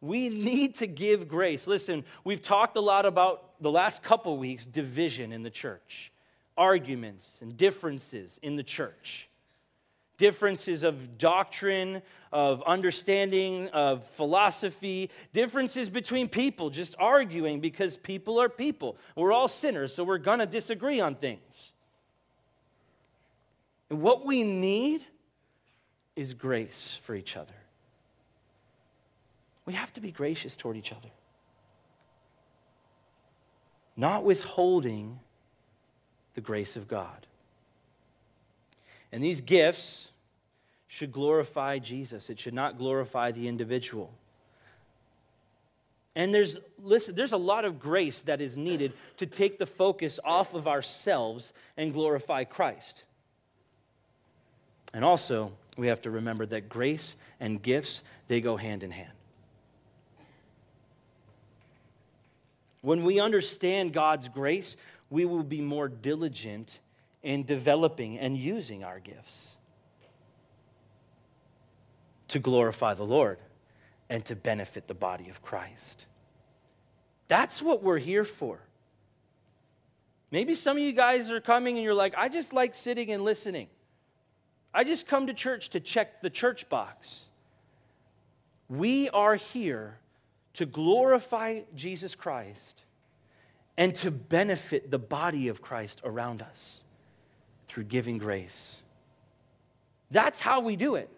We 0.01 0.27
need 0.27 0.75
to 0.77 0.87
give 0.87 1.27
grace. 1.27 1.67
Listen, 1.67 2.03
we've 2.23 2.41
talked 2.41 2.75
a 2.75 2.81
lot 2.81 3.05
about 3.05 3.61
the 3.61 3.71
last 3.71 4.03
couple 4.03 4.37
weeks 4.37 4.65
division 4.65 5.31
in 5.31 5.43
the 5.43 5.49
church, 5.51 6.11
arguments 6.57 7.37
and 7.41 7.55
differences 7.55 8.39
in 8.41 8.57
the 8.57 8.63
church 8.63 9.29
differences 10.21 10.83
of 10.83 11.17
doctrine, 11.17 12.03
of 12.31 12.61
understanding, 12.67 13.69
of 13.69 14.05
philosophy, 14.09 15.09
differences 15.33 15.89
between 15.89 16.29
people, 16.29 16.69
just 16.69 16.93
arguing 16.99 17.59
because 17.59 17.97
people 17.97 18.39
are 18.39 18.47
people. 18.47 18.97
We're 19.15 19.31
all 19.31 19.47
sinners, 19.47 19.95
so 19.95 20.03
we're 20.03 20.19
going 20.19 20.37
to 20.37 20.45
disagree 20.45 20.99
on 20.99 21.15
things. 21.15 21.73
And 23.89 24.03
what 24.03 24.23
we 24.23 24.43
need 24.43 25.03
is 26.15 26.35
grace 26.35 26.99
for 27.03 27.15
each 27.15 27.35
other. 27.35 27.55
We 29.65 29.73
have 29.73 29.91
to 29.93 30.01
be 30.01 30.11
gracious 30.11 30.55
toward 30.55 30.77
each 30.77 30.91
other, 30.91 31.09
not 33.97 34.23
withholding 34.23 35.19
the 36.35 36.41
grace 36.41 36.75
of 36.75 36.87
God. 36.87 37.25
And 39.11 39.23
these 39.23 39.41
gifts 39.41 40.07
should 40.87 41.11
glorify 41.11 41.79
Jesus. 41.79 42.29
It 42.29 42.39
should 42.39 42.53
not 42.53 42.77
glorify 42.77 43.31
the 43.31 43.47
individual. 43.47 44.13
And 46.15 46.33
there's 46.33 46.57
listen, 46.81 47.15
there's 47.15 47.31
a 47.31 47.37
lot 47.37 47.63
of 47.63 47.79
grace 47.79 48.19
that 48.23 48.41
is 48.41 48.57
needed 48.57 48.93
to 49.17 49.25
take 49.25 49.57
the 49.57 49.65
focus 49.65 50.19
off 50.23 50.53
of 50.53 50.67
ourselves 50.67 51.53
and 51.77 51.93
glorify 51.93 52.43
Christ. 52.43 53.03
And 54.93 55.05
also, 55.05 55.53
we 55.77 55.87
have 55.87 56.01
to 56.01 56.11
remember 56.11 56.45
that 56.47 56.67
grace 56.67 57.15
and 57.39 57.61
gifts, 57.61 58.03
they 58.27 58.41
go 58.41 58.57
hand 58.57 58.83
in 58.83 58.91
hand. 58.91 59.13
When 62.81 63.03
we 63.03 63.19
understand 63.19 63.93
God's 63.93 64.27
grace, 64.27 64.75
we 65.09 65.23
will 65.23 65.43
be 65.43 65.61
more 65.61 65.87
diligent 65.87 66.79
in 67.23 67.43
developing 67.43 68.17
and 68.17 68.37
using 68.37 68.83
our 68.83 68.99
gifts 68.99 69.55
to 72.27 72.39
glorify 72.39 72.93
the 72.93 73.03
Lord 73.03 73.39
and 74.09 74.23
to 74.25 74.35
benefit 74.35 74.87
the 74.87 74.93
body 74.93 75.29
of 75.29 75.41
Christ. 75.41 76.05
That's 77.27 77.61
what 77.61 77.83
we're 77.83 77.97
here 77.97 78.23
for. 78.23 78.59
Maybe 80.31 80.55
some 80.55 80.77
of 80.77 80.83
you 80.83 80.93
guys 80.93 81.29
are 81.29 81.41
coming 81.41 81.75
and 81.75 81.83
you're 81.83 81.93
like, 81.93 82.15
I 82.17 82.29
just 82.29 82.53
like 82.53 82.73
sitting 82.73 83.11
and 83.11 83.23
listening. 83.23 83.67
I 84.73 84.83
just 84.85 85.07
come 85.07 85.27
to 85.27 85.33
church 85.33 85.69
to 85.71 85.79
check 85.79 86.21
the 86.21 86.29
church 86.29 86.69
box. 86.69 87.27
We 88.69 89.09
are 89.09 89.35
here 89.35 89.97
to 90.53 90.65
glorify 90.65 91.61
Jesus 91.75 92.15
Christ 92.15 92.83
and 93.77 93.93
to 93.95 94.11
benefit 94.11 94.89
the 94.89 94.99
body 94.99 95.49
of 95.49 95.61
Christ 95.61 96.01
around 96.05 96.41
us 96.41 96.83
through 97.71 97.85
giving 97.85 98.17
grace. 98.17 98.75
That's 100.11 100.41
how 100.41 100.59
we 100.59 100.75
do 100.75 100.95
it. 100.95 101.09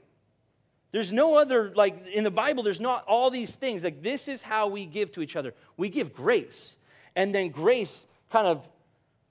There's 0.91 1.11
no 1.11 1.33
other, 1.35 1.73
like 1.75 2.05
in 2.13 2.23
the 2.23 2.29
Bible, 2.29 2.61
there's 2.61 2.79
not 2.79 3.03
all 3.05 3.31
these 3.31 3.55
things. 3.55 3.83
Like, 3.83 4.03
this 4.03 4.27
is 4.27 4.43
how 4.43 4.67
we 4.67 4.85
give 4.85 5.11
to 5.13 5.23
each 5.23 5.35
other. 5.35 5.55
We 5.77 5.89
give 5.89 6.13
grace, 6.13 6.77
and 7.15 7.33
then 7.33 7.49
grace 7.49 8.05
kind 8.29 8.45
of 8.45 8.67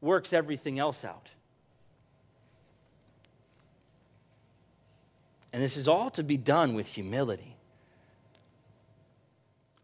works 0.00 0.32
everything 0.32 0.80
else 0.80 1.04
out. 1.04 1.28
And 5.52 5.62
this 5.62 5.76
is 5.76 5.86
all 5.86 6.10
to 6.10 6.24
be 6.24 6.36
done 6.36 6.74
with 6.74 6.88
humility. 6.88 7.56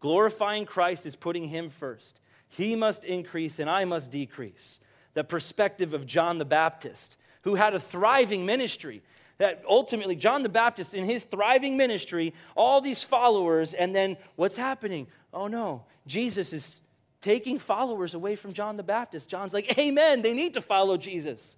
Glorifying 0.01 0.65
Christ 0.65 1.05
is 1.05 1.15
putting 1.15 1.47
him 1.47 1.69
first. 1.69 2.19
He 2.49 2.75
must 2.75 3.05
increase 3.05 3.59
and 3.59 3.69
I 3.69 3.85
must 3.85 4.11
decrease. 4.11 4.81
The 5.13 5.23
perspective 5.23 5.93
of 5.93 6.05
John 6.05 6.37
the 6.37 6.45
Baptist, 6.45 7.15
who 7.41 7.55
had 7.55 7.73
a 7.73 7.79
thriving 7.79 8.45
ministry. 8.45 9.01
That 9.37 9.63
ultimately, 9.67 10.17
John 10.17 10.43
the 10.43 10.49
Baptist, 10.49 10.93
in 10.93 11.05
his 11.05 11.23
thriving 11.23 11.77
ministry, 11.77 12.33
all 12.55 12.81
these 12.81 13.03
followers, 13.03 13.73
and 13.73 13.95
then 13.95 14.17
what's 14.35 14.57
happening? 14.57 15.07
Oh 15.33 15.47
no, 15.47 15.85
Jesus 16.05 16.51
is 16.51 16.81
taking 17.21 17.57
followers 17.57 18.13
away 18.13 18.35
from 18.35 18.53
John 18.53 18.75
the 18.75 18.83
Baptist. 18.83 19.29
John's 19.29 19.53
like, 19.53 19.77
Amen, 19.77 20.21
they 20.21 20.33
need 20.33 20.55
to 20.55 20.61
follow 20.61 20.97
Jesus. 20.97 21.55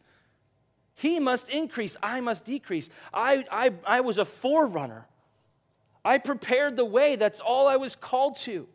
He 0.94 1.20
must 1.20 1.50
increase, 1.50 1.98
I 2.04 2.22
must 2.22 2.46
decrease. 2.46 2.90
I, 3.14 3.46
I, 3.52 3.72
I 3.86 4.02
was 4.02 4.18
a 4.18 4.26
forerunner. 4.26 5.08
I 6.04 6.18
prepared 6.18 6.76
the 6.76 6.86
way. 6.86 7.16
That's 7.16 7.40
all 7.40 7.68
I 7.68 7.78
was 7.78 7.96
called 7.96 8.36
to. 8.38 8.68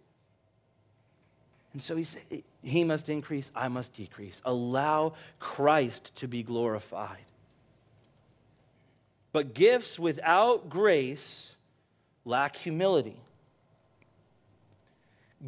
And 1.72 1.82
so 1.82 1.94
he 1.96 2.04
said, 2.04 2.22
He 2.66 2.82
must 2.82 3.08
increase, 3.08 3.52
I 3.54 3.68
must 3.68 3.94
decrease. 3.94 4.42
Allow 4.44 5.12
Christ 5.38 6.12
to 6.16 6.26
be 6.26 6.42
glorified. 6.42 7.24
But 9.30 9.54
gifts 9.54 10.00
without 10.00 10.68
grace 10.68 11.52
lack 12.24 12.56
humility. 12.56 13.20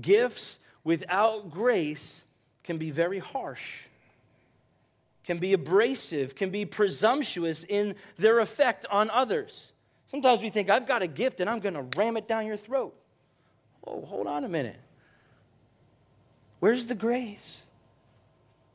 Gifts 0.00 0.60
without 0.84 1.50
grace 1.50 2.22
can 2.62 2.78
be 2.78 2.92
very 2.92 3.18
harsh, 3.18 3.80
can 5.25 5.38
be 5.38 5.54
abrasive, 5.54 6.37
can 6.37 6.50
be 6.50 6.64
presumptuous 6.66 7.64
in 7.64 7.96
their 8.16 8.38
effect 8.38 8.87
on 8.92 9.10
others. 9.10 9.72
Sometimes 10.06 10.40
we 10.40 10.50
think, 10.50 10.70
I've 10.70 10.87
got 10.87 11.02
a 11.02 11.08
gift 11.08 11.40
and 11.40 11.50
I'm 11.50 11.58
going 11.58 11.75
to 11.75 11.98
ram 11.98 12.16
it 12.16 12.28
down 12.28 12.46
your 12.46 12.56
throat. 12.56 12.94
Oh, 13.84 14.02
hold 14.02 14.28
on 14.28 14.44
a 14.44 14.48
minute. 14.48 14.78
Where's 16.60 16.86
the 16.86 16.94
grace? 16.94 17.66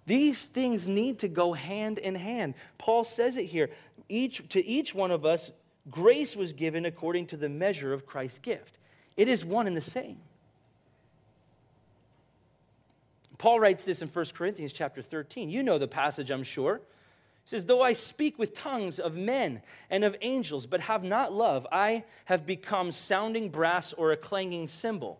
These 0.05 0.45
things 0.45 0.87
need 0.87 1.19
to 1.19 1.27
go 1.27 1.53
hand 1.53 1.97
in 1.97 2.15
hand. 2.15 2.55
Paul 2.77 3.03
says 3.03 3.37
it 3.37 3.45
here. 3.45 3.69
Each, 4.09 4.47
to 4.49 4.65
each 4.65 4.93
one 4.93 5.11
of 5.11 5.25
us, 5.25 5.51
grace 5.89 6.35
was 6.35 6.53
given 6.53 6.85
according 6.85 7.27
to 7.27 7.37
the 7.37 7.49
measure 7.49 7.93
of 7.93 8.05
Christ's 8.05 8.39
gift. 8.39 8.77
It 9.15 9.27
is 9.27 9.45
one 9.45 9.67
and 9.67 9.77
the 9.77 9.81
same. 9.81 10.17
Paul 13.37 13.59
writes 13.59 13.83
this 13.83 14.01
in 14.01 14.07
1 14.07 14.25
Corinthians 14.33 14.73
chapter 14.73 15.01
13. 15.01 15.49
You 15.49 15.63
know 15.63 15.77
the 15.77 15.87
passage, 15.87 16.31
I'm 16.31 16.43
sure. 16.43 16.81
He 17.43 17.49
says, 17.49 17.65
Though 17.65 17.81
I 17.81 17.93
speak 17.93 18.39
with 18.39 18.53
tongues 18.53 18.99
of 18.99 19.15
men 19.15 19.61
and 19.89 20.03
of 20.03 20.15
angels, 20.21 20.65
but 20.65 20.81
have 20.81 21.03
not 21.03 21.33
love, 21.33 21.67
I 21.71 22.05
have 22.25 22.45
become 22.45 22.91
sounding 22.91 23.49
brass 23.49 23.93
or 23.93 24.11
a 24.11 24.17
clanging 24.17 24.67
cymbal. 24.67 25.19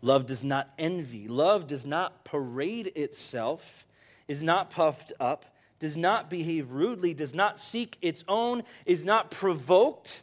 Love 0.00 0.26
does 0.26 0.44
not 0.44 0.70
envy. 0.78 1.26
Love 1.28 1.66
does 1.66 1.84
not 1.84 2.24
parade 2.24 2.92
itself, 2.94 3.86
is 4.28 4.42
not 4.42 4.70
puffed 4.70 5.12
up, 5.18 5.44
does 5.80 5.96
not 5.96 6.28
behave 6.28 6.70
rudely, 6.70 7.14
does 7.14 7.34
not 7.34 7.60
seek 7.60 7.96
its 8.00 8.24
own, 8.28 8.62
is 8.84 9.04
not 9.04 9.30
provoked, 9.30 10.22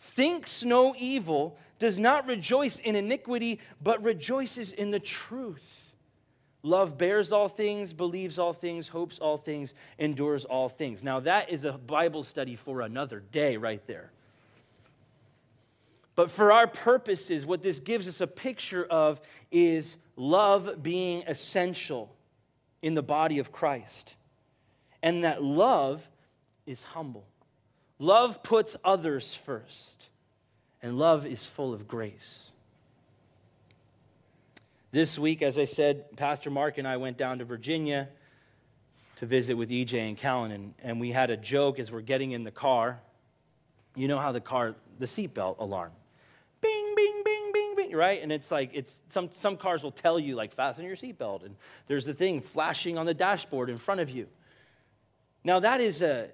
thinks 0.00 0.62
no 0.62 0.94
evil, 0.98 1.58
does 1.78 1.98
not 1.98 2.26
rejoice 2.26 2.78
in 2.78 2.96
iniquity, 2.96 3.60
but 3.82 4.02
rejoices 4.02 4.72
in 4.72 4.90
the 4.90 5.00
truth. 5.00 5.92
Love 6.62 6.98
bears 6.98 7.30
all 7.30 7.48
things, 7.48 7.92
believes 7.92 8.38
all 8.38 8.52
things, 8.52 8.88
hopes 8.88 9.18
all 9.20 9.38
things, 9.38 9.74
endures 9.98 10.44
all 10.44 10.68
things. 10.68 11.04
Now, 11.04 11.20
that 11.20 11.50
is 11.50 11.64
a 11.64 11.72
Bible 11.72 12.24
study 12.24 12.56
for 12.56 12.80
another 12.80 13.20
day, 13.20 13.56
right 13.56 13.84
there. 13.86 14.10
But 16.16 16.30
for 16.30 16.50
our 16.50 16.66
purposes, 16.66 17.46
what 17.46 17.62
this 17.62 17.78
gives 17.78 18.08
us 18.08 18.20
a 18.20 18.26
picture 18.26 18.84
of 18.84 19.20
is 19.52 19.96
love 20.16 20.82
being 20.82 21.22
essential 21.26 22.14
in 22.82 22.94
the 22.94 23.02
body 23.02 23.38
of 23.38 23.52
Christ. 23.52 24.16
And 25.02 25.24
that 25.24 25.42
love 25.42 26.08
is 26.66 26.82
humble. 26.82 27.26
Love 27.98 28.42
puts 28.42 28.76
others 28.84 29.34
first, 29.34 30.08
and 30.82 30.98
love 30.98 31.24
is 31.24 31.46
full 31.46 31.72
of 31.72 31.88
grace. 31.88 32.50
This 34.90 35.18
week, 35.18 35.42
as 35.42 35.58
I 35.58 35.64
said, 35.64 36.16
Pastor 36.16 36.50
Mark 36.50 36.78
and 36.78 36.86
I 36.86 36.96
went 36.96 37.16
down 37.16 37.38
to 37.38 37.44
Virginia 37.44 38.08
to 39.16 39.26
visit 39.26 39.54
with 39.54 39.70
EJ 39.70 40.08
and 40.08 40.16
Callan, 40.16 40.52
and, 40.52 40.74
and 40.82 41.00
we 41.00 41.10
had 41.10 41.30
a 41.30 41.36
joke 41.36 41.78
as 41.78 41.90
we're 41.90 42.02
getting 42.02 42.32
in 42.32 42.44
the 42.44 42.50
car. 42.50 43.00
You 43.94 44.08
know 44.08 44.18
how 44.18 44.32
the 44.32 44.40
car, 44.40 44.74
the 44.98 45.06
seatbelt 45.06 45.58
alarm, 45.58 45.92
bing, 46.60 46.94
bing, 46.94 47.22
bing, 47.24 47.50
bing, 47.52 47.74
bing, 47.76 47.85
right? 47.96 48.22
And 48.22 48.30
it's 48.30 48.50
like, 48.50 48.70
it's 48.74 48.94
some, 49.08 49.30
some 49.32 49.56
cars 49.56 49.82
will 49.82 49.90
tell 49.90 50.18
you, 50.18 50.36
like, 50.36 50.52
fasten 50.52 50.84
your 50.84 50.96
seatbelt, 50.96 51.44
and 51.44 51.56
there's 51.86 52.04
the 52.04 52.14
thing 52.14 52.40
flashing 52.40 52.98
on 52.98 53.06
the 53.06 53.14
dashboard 53.14 53.70
in 53.70 53.78
front 53.78 54.00
of 54.00 54.10
you. 54.10 54.26
Now, 55.42 55.60
that 55.60 55.80
is 55.80 56.02
a, 56.02 56.28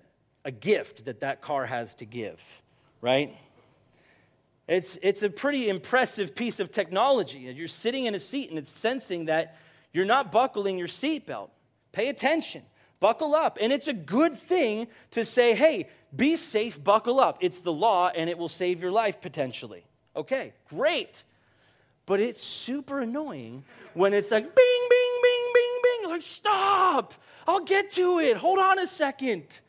a 0.45 0.51
gift 0.51 1.05
that 1.05 1.21
that 1.21 1.41
car 1.41 1.67
has 1.67 1.95
to 1.97 2.05
give, 2.05 2.43
right? 3.01 3.37
It's, 4.69 4.99
it's 5.03 5.23
a 5.23 5.29
pretty 5.29 5.69
impressive 5.69 6.35
piece 6.35 6.61
of 6.61 6.71
technology. 6.71 7.41
You're 7.41 7.69
sitting 7.69 8.07
in 8.07 8.15
a 8.15 8.19
seat 8.19 8.49
and 8.49 8.59
it's 8.59 8.71
sensing 8.71 9.27
that 9.27 9.59
you're 9.93 10.07
not 10.07 10.33
buckling 10.33 10.79
your 10.79 10.89
seatbelt. 10.89 11.51
Pay 11.93 12.09
attention, 12.09 12.63
buckle 13.01 13.35
up. 13.35 13.59
And 13.61 13.73
it's 13.73 13.89
a 13.89 13.93
good 13.93 14.39
thing 14.39 14.87
to 15.11 15.25
say, 15.25 15.55
hey, 15.55 15.89
be 16.15 16.37
safe, 16.37 16.83
buckle 16.83 17.21
up. 17.21 17.39
It's 17.41 17.61
the 17.61 17.73
law 17.73 18.09
and 18.09 18.31
it 18.31 18.39
will 18.39 18.49
save 18.49 18.81
your 18.81 18.93
life 18.93 19.21
potentially. 19.21 19.85
Okay, 20.15 20.53
great. 20.69 21.25
But 22.07 22.21
it's 22.21 22.45
super 22.45 23.01
annoying 23.01 23.65
when 23.95 24.13
it's 24.13 24.31
like 24.31 24.43
bing, 24.43 24.89
bing, 24.91 25.21
bing, 25.23 25.51
bing, 25.55 25.81
bing. 25.83 26.11
Like, 26.11 26.23
stop, 26.23 27.15
I'll 27.47 27.65
get 27.65 27.93
to 27.93 28.19
it. 28.19 28.37
Hold 28.37 28.59
on 28.59 28.79
a 28.79 28.87
second. 28.87 29.61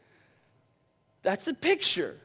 That's 1.22 1.48
a 1.48 1.54
picture 1.54 2.20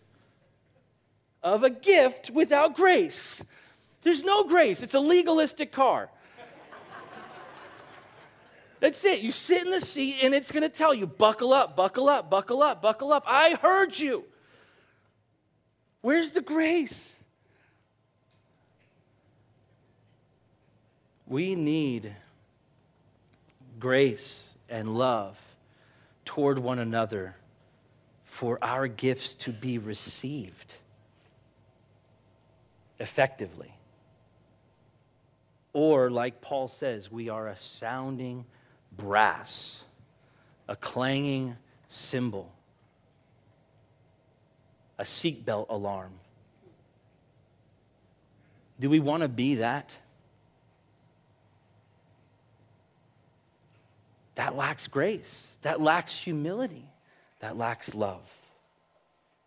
of 1.42 1.62
a 1.62 1.70
gift 1.70 2.30
without 2.30 2.74
grace. 2.74 3.44
There's 4.02 4.24
no 4.24 4.44
grace, 4.44 4.82
it's 4.82 4.94
a 4.94 5.00
legalistic 5.00 5.72
car. 5.72 6.10
That's 8.80 9.04
it. 9.04 9.20
You 9.20 9.32
sit 9.32 9.62
in 9.62 9.70
the 9.70 9.80
seat 9.80 10.18
and 10.22 10.34
it's 10.34 10.52
going 10.52 10.62
to 10.62 10.68
tell 10.68 10.94
you, 10.94 11.06
buckle 11.06 11.52
up, 11.52 11.74
buckle 11.74 12.08
up, 12.08 12.30
buckle 12.30 12.62
up, 12.62 12.80
buckle 12.80 13.12
up. 13.12 13.24
I 13.26 13.54
heard 13.60 13.98
you. 13.98 14.24
Where's 16.00 16.30
the 16.30 16.40
grace? 16.40 17.17
We 21.28 21.54
need 21.54 22.14
grace 23.78 24.54
and 24.68 24.96
love 24.96 25.38
toward 26.24 26.58
one 26.58 26.78
another 26.78 27.36
for 28.24 28.58
our 28.62 28.88
gifts 28.88 29.34
to 29.34 29.52
be 29.52 29.76
received 29.76 30.74
effectively. 32.98 33.74
Or, 35.74 36.10
like 36.10 36.40
Paul 36.40 36.66
says, 36.66 37.12
we 37.12 37.28
are 37.28 37.46
a 37.48 37.58
sounding 37.58 38.46
brass, 38.96 39.84
a 40.66 40.76
clanging 40.76 41.56
cymbal, 41.88 42.50
a 44.98 45.04
seatbelt 45.04 45.66
alarm. 45.68 46.12
Do 48.80 48.88
we 48.88 48.98
want 48.98 49.22
to 49.22 49.28
be 49.28 49.56
that? 49.56 49.98
That 54.38 54.54
lacks 54.54 54.86
grace. 54.86 55.48
That 55.62 55.80
lacks 55.80 56.16
humility. 56.16 56.88
That 57.40 57.58
lacks 57.58 57.92
love. 57.92 58.22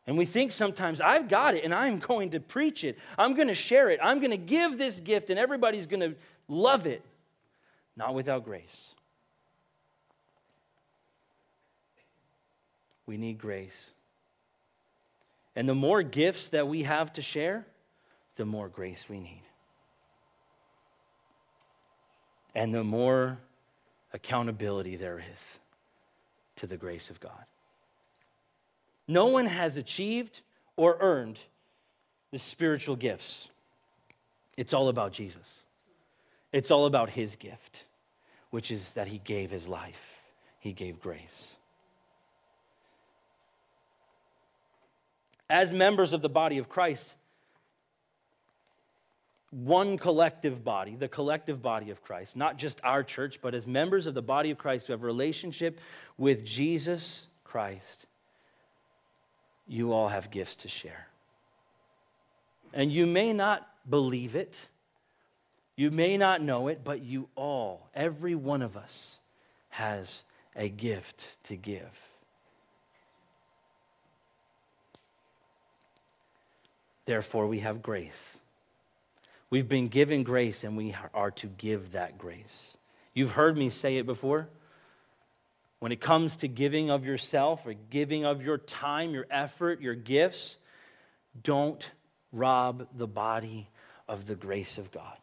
And 0.05 0.17
we 0.17 0.25
think 0.25 0.51
sometimes, 0.51 0.99
I've 0.99 1.29
got 1.29 1.55
it 1.55 1.63
and 1.63 1.73
I'm 1.73 1.97
going 1.97 2.31
to 2.31 2.41
preach 2.41 2.83
it. 2.83 2.99
I'm 3.17 3.33
going 3.33 3.47
to 3.47 3.53
share 3.53 3.89
it. 3.89 4.01
I'm 4.03 4.19
going 4.19 4.31
to 4.31 4.37
give 4.37 4.77
this 4.77 4.99
gift 4.99 5.29
and 5.29 5.39
everybody's 5.39 5.87
going 5.87 6.01
to 6.01 6.15
love 6.49 6.87
it. 6.87 7.05
Not 7.95 8.13
without 8.13 8.43
grace. 8.43 8.93
We 13.05 13.15
need 13.15 13.37
grace. 13.37 13.91
And 15.55 15.69
the 15.69 15.75
more 15.75 16.03
gifts 16.03 16.49
that 16.49 16.67
we 16.67 16.83
have 16.83 17.13
to 17.13 17.21
share, 17.21 17.65
the 18.35 18.45
more 18.45 18.67
grace 18.67 19.05
we 19.07 19.21
need. 19.21 19.43
And 22.53 22.73
the 22.73 22.83
more 22.83 23.39
accountability 24.13 24.95
there 24.95 25.19
is 25.19 25.59
to 26.57 26.67
the 26.67 26.77
grace 26.77 27.09
of 27.09 27.19
God. 27.19 27.45
No 29.07 29.27
one 29.27 29.45
has 29.45 29.77
achieved 29.77 30.41
or 30.75 30.97
earned 30.99 31.39
the 32.31 32.39
spiritual 32.39 32.95
gifts. 32.95 33.49
It's 34.57 34.73
all 34.73 34.89
about 34.89 35.11
Jesus. 35.11 35.61
It's 36.51 36.71
all 36.71 36.85
about 36.85 37.11
his 37.11 37.35
gift, 37.35 37.85
which 38.49 38.71
is 38.71 38.93
that 38.93 39.07
he 39.07 39.19
gave 39.19 39.51
his 39.51 39.67
life, 39.67 40.21
he 40.59 40.73
gave 40.73 40.99
grace. 40.99 41.55
As 45.49 45.73
members 45.73 46.13
of 46.13 46.21
the 46.21 46.29
body 46.29 46.57
of 46.57 46.69
Christ, 46.69 47.15
one 49.51 49.97
collective 49.97 50.63
body, 50.63 50.95
the 50.95 51.09
collective 51.09 51.61
body 51.61 51.91
of 51.91 52.01
Christ, 52.01 52.37
not 52.37 52.57
just 52.57 52.79
our 52.83 53.03
church, 53.03 53.39
but 53.41 53.53
as 53.53 53.67
members 53.67 54.07
of 54.07 54.13
the 54.13 54.21
body 54.21 54.49
of 54.49 54.57
Christ 54.57 54.87
who 54.87 54.93
have 54.93 55.03
a 55.03 55.05
relationship 55.05 55.79
with 56.17 56.45
Jesus 56.45 57.27
Christ, 57.43 58.05
you 59.67 59.91
all 59.91 60.07
have 60.07 60.31
gifts 60.31 60.55
to 60.57 60.69
share. 60.69 61.07
And 62.73 62.91
you 62.91 63.05
may 63.05 63.33
not 63.33 63.67
believe 63.89 64.35
it, 64.35 64.67
you 65.75 65.91
may 65.91 66.15
not 66.15 66.41
know 66.41 66.69
it, 66.69 66.83
but 66.83 67.01
you 67.01 67.27
all, 67.35 67.89
every 67.93 68.35
one 68.35 68.61
of 68.61 68.77
us, 68.77 69.19
has 69.69 70.23
a 70.55 70.69
gift 70.69 71.35
to 71.43 71.55
give. 71.55 71.99
Therefore, 77.05 77.47
we 77.47 77.59
have 77.59 77.81
grace. 77.81 78.37
We've 79.51 79.67
been 79.67 79.89
given 79.89 80.23
grace 80.23 80.63
and 80.63 80.77
we 80.77 80.95
are 81.13 81.31
to 81.31 81.47
give 81.47 81.91
that 81.91 82.17
grace. 82.17 82.75
You've 83.13 83.31
heard 83.31 83.57
me 83.57 83.69
say 83.69 83.97
it 83.97 84.05
before. 84.05 84.47
When 85.79 85.91
it 85.91 85.99
comes 85.99 86.37
to 86.37 86.47
giving 86.47 86.89
of 86.89 87.05
yourself 87.05 87.67
or 87.67 87.73
giving 87.73 88.23
of 88.23 88.41
your 88.41 88.57
time, 88.57 89.11
your 89.11 89.27
effort, 89.29 89.81
your 89.81 89.95
gifts, 89.95 90.57
don't 91.43 91.85
rob 92.31 92.87
the 92.95 93.07
body 93.07 93.67
of 94.07 94.25
the 94.25 94.35
grace 94.35 94.77
of 94.77 94.89
God. 94.89 95.17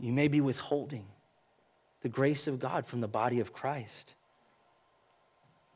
You 0.00 0.12
may 0.12 0.26
be 0.26 0.40
withholding 0.40 1.06
the 2.02 2.08
grace 2.08 2.48
of 2.48 2.58
God 2.58 2.86
from 2.86 3.00
the 3.00 3.08
body 3.08 3.38
of 3.38 3.52
Christ. 3.52 4.14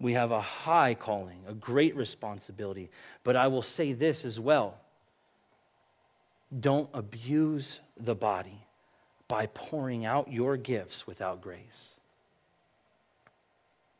We 0.00 0.14
have 0.14 0.32
a 0.32 0.40
high 0.40 0.94
calling, 0.94 1.38
a 1.46 1.54
great 1.54 1.94
responsibility. 1.94 2.90
But 3.22 3.36
I 3.36 3.46
will 3.46 3.62
say 3.62 3.92
this 3.92 4.24
as 4.24 4.40
well 4.40 4.80
don't 6.56 6.88
abuse 6.94 7.80
the 7.96 8.14
body 8.14 8.64
by 9.26 9.46
pouring 9.46 10.04
out 10.04 10.32
your 10.32 10.56
gifts 10.56 11.06
without 11.06 11.40
grace. 11.42 11.92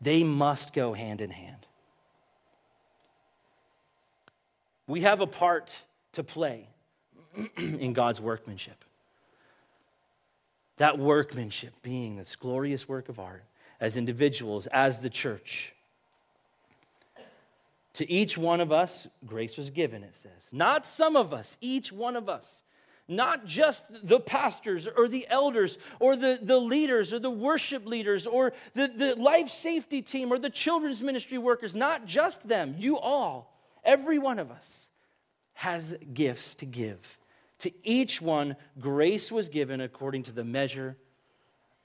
They 0.01 0.25
must 0.25 0.73
go 0.73 0.93
hand 0.95 1.21
in 1.21 1.31
hand. 1.31 1.67
We 4.87 5.03
have 5.03 5.21
a 5.21 5.27
part 5.27 5.77
to 6.13 6.25
play 6.25 6.69
in 7.57 7.93
God's 7.93 8.21
workmanship. 8.21 8.85
That 10.79 10.99
workmanship 10.99 11.75
being 11.83 12.17
this 12.17 12.37
glorious 12.37 12.89
work 12.89 13.09
of 13.09 13.19
art 13.19 13.45
as 13.81 13.97
individuals, 13.97 14.67
as 14.69 15.01
the 15.01 15.11
church. 15.11 15.75
To 17.99 18.11
each 18.11 18.39
one 18.39 18.61
of 18.61 18.71
us, 18.71 19.09
grace 19.27 19.57
was 19.57 19.71
given, 19.71 20.05
it 20.05 20.15
says. 20.15 20.31
Not 20.53 20.87
some 20.87 21.17
of 21.17 21.33
us, 21.33 21.59
each 21.61 21.93
one 21.93 22.17
of 22.17 22.29
us 22.29 22.63
not 23.09 23.47
just 23.47 23.87
the 24.07 24.21
pastors 24.21 24.87
or 24.87 25.09
the 25.09 25.27
elders 25.31 25.79
or 25.99 26.15
the, 26.15 26.39
the 26.41 26.59
leaders 26.59 27.13
or 27.13 27.19
the 27.19 27.31
worship 27.31 27.87
leaders 27.87 28.27
or 28.27 28.53
the, 28.75 28.87
the 28.87 29.15
life 29.17 29.49
safety 29.49 30.03
team 30.03 30.31
or 30.31 30.39
the 30.39 30.51
children's 30.51 31.01
ministry 31.01 31.39
workers, 31.39 31.75
not 31.75 32.05
just 32.05 32.47
them, 32.47 32.75
you 32.79 32.99
all, 32.99 33.57
every 33.83 34.19
one 34.19 34.39
of 34.39 34.51
us 34.51 34.91
has 35.55 35.97
gifts 36.13 36.55
to 36.57 36.67
give. 36.67 37.19
To 37.61 37.73
each 37.83 38.21
one, 38.21 38.57
grace 38.79 39.33
was 39.33 39.49
given 39.49 39.81
according 39.81 40.25
to 40.25 40.33
the 40.33 40.45
measure 40.45 40.97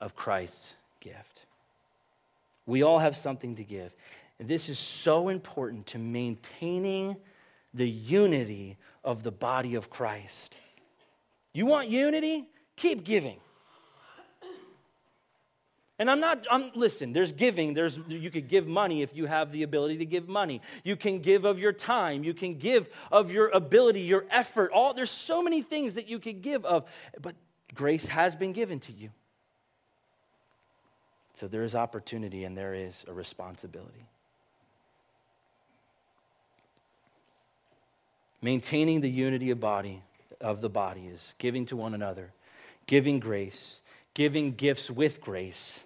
of 0.01 0.15
Christ's 0.15 0.75
gift. 0.99 1.45
We 2.65 2.83
all 2.83 2.99
have 2.99 3.15
something 3.15 3.55
to 3.55 3.63
give. 3.63 3.95
And 4.43 4.49
this 4.49 4.67
is 4.67 4.77
so 4.77 5.29
important 5.29 5.87
to 5.87 5.97
maintaining 5.97 7.15
the 7.73 7.89
unity 7.89 8.75
of 9.01 9.23
the 9.23 9.31
body 9.31 9.75
of 9.75 9.89
Christ. 9.89 10.57
You 11.53 11.65
want 11.65 11.87
unity? 11.87 12.49
Keep 12.75 13.05
giving. 13.05 13.39
And 15.97 16.11
I'm 16.11 16.19
not, 16.19 16.45
I'm, 16.51 16.71
listen, 16.75 17.13
there's 17.13 17.31
giving. 17.31 17.73
There's, 17.73 17.97
you 18.09 18.29
could 18.29 18.49
give 18.49 18.67
money 18.67 19.01
if 19.01 19.15
you 19.15 19.27
have 19.27 19.53
the 19.53 19.63
ability 19.63 19.99
to 19.99 20.05
give 20.05 20.27
money. 20.27 20.59
You 20.83 20.97
can 20.97 21.19
give 21.19 21.45
of 21.45 21.57
your 21.57 21.71
time. 21.71 22.25
You 22.25 22.33
can 22.33 22.55
give 22.55 22.89
of 23.13 23.31
your 23.31 23.47
ability, 23.47 24.01
your 24.01 24.25
effort. 24.29 24.71
All, 24.73 24.93
there's 24.93 25.09
so 25.09 25.41
many 25.41 25.61
things 25.61 25.93
that 25.93 26.09
you 26.09 26.19
could 26.19 26.41
give 26.41 26.65
of. 26.65 26.83
But 27.21 27.35
grace 27.73 28.07
has 28.07 28.35
been 28.35 28.51
given 28.51 28.81
to 28.81 28.91
you. 28.91 29.11
So 31.35 31.47
there 31.47 31.63
is 31.63 31.75
opportunity 31.75 32.43
and 32.43 32.57
there 32.57 32.73
is 32.73 33.05
a 33.07 33.13
responsibility. 33.13 34.09
Maintaining 38.43 38.99
the 38.99 39.09
unity 39.09 39.51
of 39.51 39.61
body 39.61 40.01
of 40.41 40.59
the 40.59 40.69
body 40.69 41.07
is 41.07 41.33
giving 41.37 41.65
to 41.67 41.77
one 41.77 41.93
another, 41.93 42.33
giving 42.87 43.21
grace, 43.21 43.81
giving 44.13 44.51
gifts 44.51 44.91
with 44.91 45.21
grace, 45.21 45.79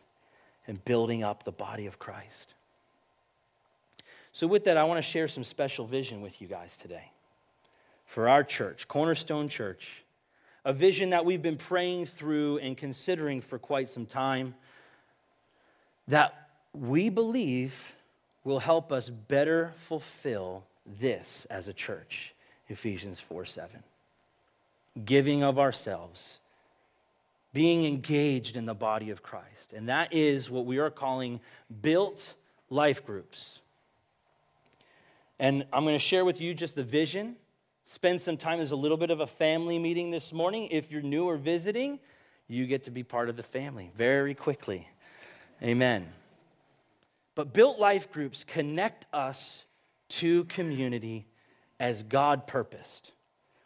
and 0.65 0.83
building 0.83 1.23
up 1.23 1.43
the 1.43 1.51
body 1.51 1.85
of 1.85 1.99
Christ. 1.99 2.55
So, 4.31 4.47
with 4.47 4.63
that, 4.63 4.75
I 4.75 4.85
want 4.85 4.97
to 4.97 5.03
share 5.03 5.27
some 5.27 5.43
special 5.43 5.85
vision 5.85 6.21
with 6.21 6.41
you 6.41 6.47
guys 6.47 6.75
today 6.77 7.11
for 8.07 8.27
our 8.27 8.43
church, 8.43 8.87
Cornerstone 8.87 9.49
Church, 9.49 10.03
a 10.65 10.73
vision 10.73 11.11
that 11.11 11.25
we've 11.25 11.43
been 11.43 11.57
praying 11.57 12.07
through 12.07 12.57
and 12.57 12.75
considering 12.75 13.39
for 13.39 13.59
quite 13.59 13.87
some 13.87 14.07
time 14.07 14.55
that 16.07 16.49
we 16.73 17.09
believe 17.09 17.95
will 18.43 18.59
help 18.59 18.91
us 18.91 19.11
better 19.11 19.73
fulfill 19.75 20.63
this 20.99 21.45
as 21.51 21.67
a 21.67 21.73
church 21.73 22.33
Ephesians 22.69 23.19
4 23.19 23.45
7 23.45 23.83
giving 25.05 25.43
of 25.43 25.59
ourselves, 25.59 26.39
being 27.53 27.85
engaged 27.85 28.55
in 28.55 28.65
the 28.65 28.73
body 28.73 29.09
of 29.09 29.23
Christ. 29.23 29.73
And 29.73 29.89
that 29.89 30.13
is 30.13 30.49
what 30.49 30.65
we 30.65 30.77
are 30.79 30.89
calling 30.89 31.39
built 31.81 32.33
life 32.69 33.05
groups. 33.05 33.61
And 35.39 35.65
I'm 35.71 35.83
going 35.83 35.95
to 35.95 35.99
share 35.99 36.25
with 36.25 36.41
you 36.41 36.53
just 36.53 36.75
the 36.75 36.83
vision. 36.83 37.35
Spend 37.85 38.19
some 38.19 38.37
time 38.37 38.59
as 38.59 38.71
a 38.71 38.75
little 38.75 38.97
bit 38.97 39.11
of 39.11 39.19
a 39.19 39.27
family 39.27 39.79
meeting 39.79 40.11
this 40.11 40.33
morning. 40.33 40.67
If 40.71 40.91
you're 40.91 41.01
new 41.01 41.25
or 41.25 41.37
visiting, 41.37 41.99
you 42.47 42.65
get 42.65 42.83
to 42.83 42.91
be 42.91 43.03
part 43.03 43.29
of 43.29 43.37
the 43.37 43.43
family 43.43 43.91
very 43.95 44.33
quickly. 44.33 44.87
Amen. 45.63 46.07
But 47.35 47.53
built 47.53 47.79
life 47.79 48.11
groups 48.11 48.43
connect 48.43 49.05
us 49.13 49.63
to 50.09 50.45
community 50.45 51.27
as 51.79 52.03
God 52.03 52.47
purposed. 52.47 53.11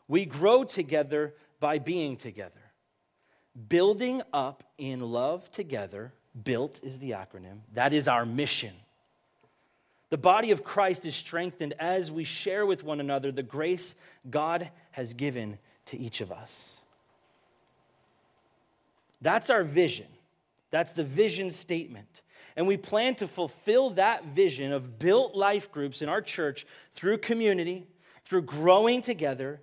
We 0.08 0.26
grow 0.26 0.64
together 0.64 1.34
by 1.60 1.80
being 1.80 2.18
together. 2.18 2.52
Building 3.70 4.22
up 4.34 4.64
in 4.78 5.02
love 5.02 5.50
together, 5.52 6.14
built 6.44 6.80
is 6.84 7.00
the 7.00 7.12
acronym, 7.12 7.60
that 7.74 7.94
is 7.94 8.08
our 8.08 8.26
mission. 8.26 8.74
The 10.10 10.18
body 10.18 10.52
of 10.52 10.64
Christ 10.64 11.06
is 11.06 11.16
strengthened 11.16 11.74
as 11.80 12.12
we 12.12 12.26
share 12.26 12.66
with 12.66 12.84
one 12.84 13.00
another 13.00 13.32
the 13.32 13.44
grace 13.44 13.96
God 14.30 14.70
has 14.92 15.14
given 15.14 15.58
to 15.86 15.98
each 15.98 16.20
of 16.20 16.32
us. 16.32 16.80
That's 19.22 19.50
our 19.50 19.64
vision. 19.64 20.08
That's 20.70 20.94
the 20.94 21.04
vision 21.04 21.52
statement. 21.52 22.22
And 22.56 22.68
we 22.68 22.76
plan 22.76 23.16
to 23.16 23.28
fulfill 23.28 23.92
that 23.92 24.26
vision 24.26 24.74
of 24.74 25.00
built 25.00 25.36
life 25.36 25.72
groups 25.72 26.02
in 26.02 26.10
our 26.10 26.22
church 26.22 26.66
through 26.94 27.20
community, 27.20 27.86
through 28.32 28.44
growing 28.44 29.02
together, 29.02 29.60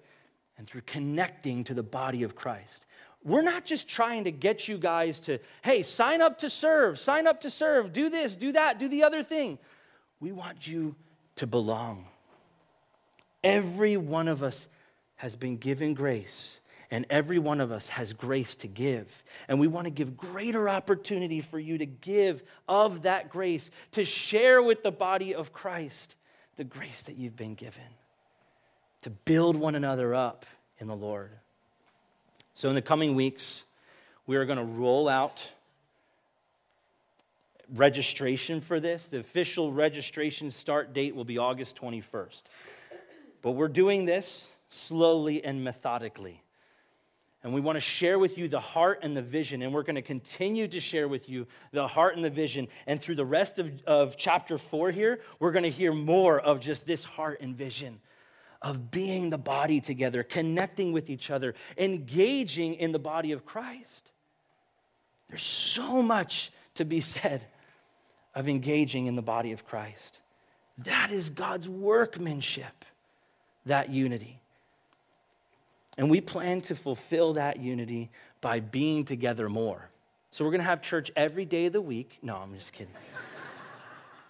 and 0.58 0.66
through 0.66 0.82
connecting 0.84 1.64
to 1.64 1.72
the 1.72 1.82
body 1.82 2.22
of 2.22 2.34
Christ. 2.34 2.84
We're 3.24 3.40
not 3.40 3.64
just 3.64 3.88
trying 3.88 4.24
to 4.24 4.30
get 4.30 4.68
you 4.68 4.76
guys 4.76 5.20
to, 5.20 5.38
hey, 5.62 5.82
sign 5.82 6.20
up 6.20 6.40
to 6.40 6.50
serve, 6.50 6.98
sign 6.98 7.26
up 7.26 7.40
to 7.40 7.50
serve, 7.50 7.94
do 7.94 8.10
this, 8.10 8.36
do 8.36 8.52
that, 8.52 8.78
do 8.78 8.86
the 8.86 9.04
other 9.04 9.22
thing. 9.22 9.58
We 10.20 10.32
want 10.32 10.66
you 10.66 10.96
to 11.36 11.46
belong. 11.46 12.04
Every 13.42 13.96
one 13.96 14.28
of 14.28 14.42
us 14.42 14.68
has 15.16 15.34
been 15.34 15.56
given 15.56 15.94
grace, 15.94 16.60
and 16.90 17.06
every 17.08 17.38
one 17.38 17.62
of 17.62 17.72
us 17.72 17.88
has 17.88 18.12
grace 18.12 18.54
to 18.56 18.66
give. 18.66 19.24
And 19.48 19.58
we 19.58 19.66
want 19.66 19.86
to 19.86 19.90
give 19.90 20.14
greater 20.14 20.68
opportunity 20.68 21.40
for 21.40 21.58
you 21.58 21.78
to 21.78 21.86
give 21.86 22.42
of 22.68 23.00
that 23.04 23.30
grace, 23.30 23.70
to 23.92 24.04
share 24.04 24.62
with 24.62 24.82
the 24.82 24.92
body 24.92 25.34
of 25.34 25.54
Christ 25.54 26.16
the 26.58 26.64
grace 26.64 27.00
that 27.04 27.16
you've 27.16 27.34
been 27.34 27.54
given, 27.54 27.80
to 29.02 29.10
build 29.10 29.56
one 29.56 29.74
another 29.74 30.14
up 30.14 30.46
in 30.78 30.86
the 30.86 30.96
Lord. 30.96 31.30
So, 32.54 32.68
in 32.68 32.74
the 32.74 32.82
coming 32.82 33.14
weeks, 33.14 33.64
we 34.26 34.36
are 34.36 34.44
going 34.44 34.58
to 34.58 34.64
roll 34.64 35.08
out 35.08 35.40
registration 37.74 38.60
for 38.60 38.80
this. 38.80 39.06
The 39.06 39.18
official 39.18 39.72
registration 39.72 40.50
start 40.50 40.92
date 40.92 41.14
will 41.14 41.24
be 41.24 41.38
August 41.38 41.76
21st. 41.80 42.42
But 43.42 43.52
we're 43.52 43.68
doing 43.68 44.04
this 44.04 44.48
slowly 44.70 45.44
and 45.44 45.62
methodically. 45.62 46.42
And 47.44 47.54
we 47.54 47.60
want 47.60 47.76
to 47.76 47.80
share 47.80 48.18
with 48.18 48.36
you 48.36 48.48
the 48.48 48.60
heart 48.60 49.00
and 49.02 49.16
the 49.16 49.22
vision. 49.22 49.62
And 49.62 49.72
we're 49.72 49.84
going 49.84 49.96
to 49.96 50.02
continue 50.02 50.66
to 50.66 50.80
share 50.80 51.06
with 51.06 51.28
you 51.28 51.46
the 51.70 51.86
heart 51.86 52.16
and 52.16 52.24
the 52.24 52.30
vision. 52.30 52.66
And 52.86 53.00
through 53.00 53.14
the 53.14 53.24
rest 53.24 53.58
of, 53.58 53.70
of 53.86 54.16
chapter 54.16 54.58
four 54.58 54.90
here, 54.90 55.20
we're 55.38 55.52
going 55.52 55.62
to 55.62 55.70
hear 55.70 55.92
more 55.92 56.40
of 56.40 56.58
just 56.60 56.84
this 56.84 57.04
heart 57.04 57.40
and 57.40 57.56
vision 57.56 58.00
of 58.60 58.90
being 58.90 59.30
the 59.30 59.38
body 59.38 59.80
together, 59.80 60.22
connecting 60.22 60.92
with 60.92 61.10
each 61.10 61.30
other, 61.30 61.54
engaging 61.76 62.74
in 62.74 62.92
the 62.92 62.98
body 62.98 63.32
of 63.32 63.44
Christ. 63.44 64.10
There's 65.28 65.42
so 65.42 66.02
much 66.02 66.50
to 66.74 66.84
be 66.84 67.00
said 67.00 67.46
of 68.34 68.48
engaging 68.48 69.06
in 69.06 69.16
the 69.16 69.22
body 69.22 69.52
of 69.52 69.66
Christ. 69.66 70.18
That 70.78 71.10
is 71.10 71.30
God's 71.30 71.68
workmanship, 71.68 72.84
that 73.66 73.90
unity. 73.90 74.40
And 75.96 76.08
we 76.08 76.20
plan 76.20 76.60
to 76.62 76.76
fulfill 76.76 77.34
that 77.34 77.58
unity 77.58 78.10
by 78.40 78.60
being 78.60 79.04
together 79.04 79.48
more. 79.48 79.90
So 80.30 80.44
we're 80.44 80.52
going 80.52 80.60
to 80.60 80.66
have 80.66 80.82
church 80.82 81.10
every 81.16 81.44
day 81.44 81.66
of 81.66 81.72
the 81.72 81.80
week. 81.80 82.18
No, 82.22 82.36
I'm 82.36 82.54
just 82.54 82.72
kidding. 82.72 82.92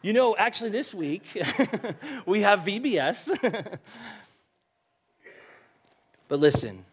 you 0.01 0.15
know, 0.15 0.35
actually, 0.37 0.71
this 0.71 0.95
week 0.95 1.25
we 2.27 2.43
have 2.43 2.61
VBS. 2.61 3.79
but 6.29 6.39
listen, 6.39 6.85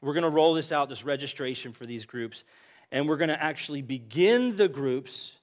we're 0.00 0.14
going 0.14 0.22
to 0.22 0.30
roll 0.30 0.54
this 0.54 0.72
out, 0.72 0.88
this 0.88 1.04
registration 1.04 1.72
for 1.72 1.84
these 1.84 2.06
groups, 2.06 2.44
and 2.90 3.08
we're 3.08 3.16
going 3.16 3.28
to 3.28 3.42
actually 3.42 3.82
begin 3.82 4.56
the 4.56 4.68
groups 4.68 5.36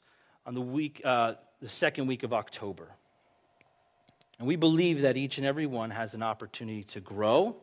on 0.45 0.53
the 0.53 0.61
week, 0.61 1.01
uh, 1.05 1.33
the 1.61 1.69
second 1.69 2.07
week 2.07 2.23
of 2.23 2.33
October. 2.33 2.87
And 4.39 4.47
we 4.47 4.55
believe 4.55 5.01
that 5.01 5.17
each 5.17 5.37
and 5.37 5.45
every 5.45 5.65
one 5.65 5.89
has 5.89 6.13
an 6.13 6.23
opportunity 6.23 6.83
to 6.85 6.99
grow 6.99 7.55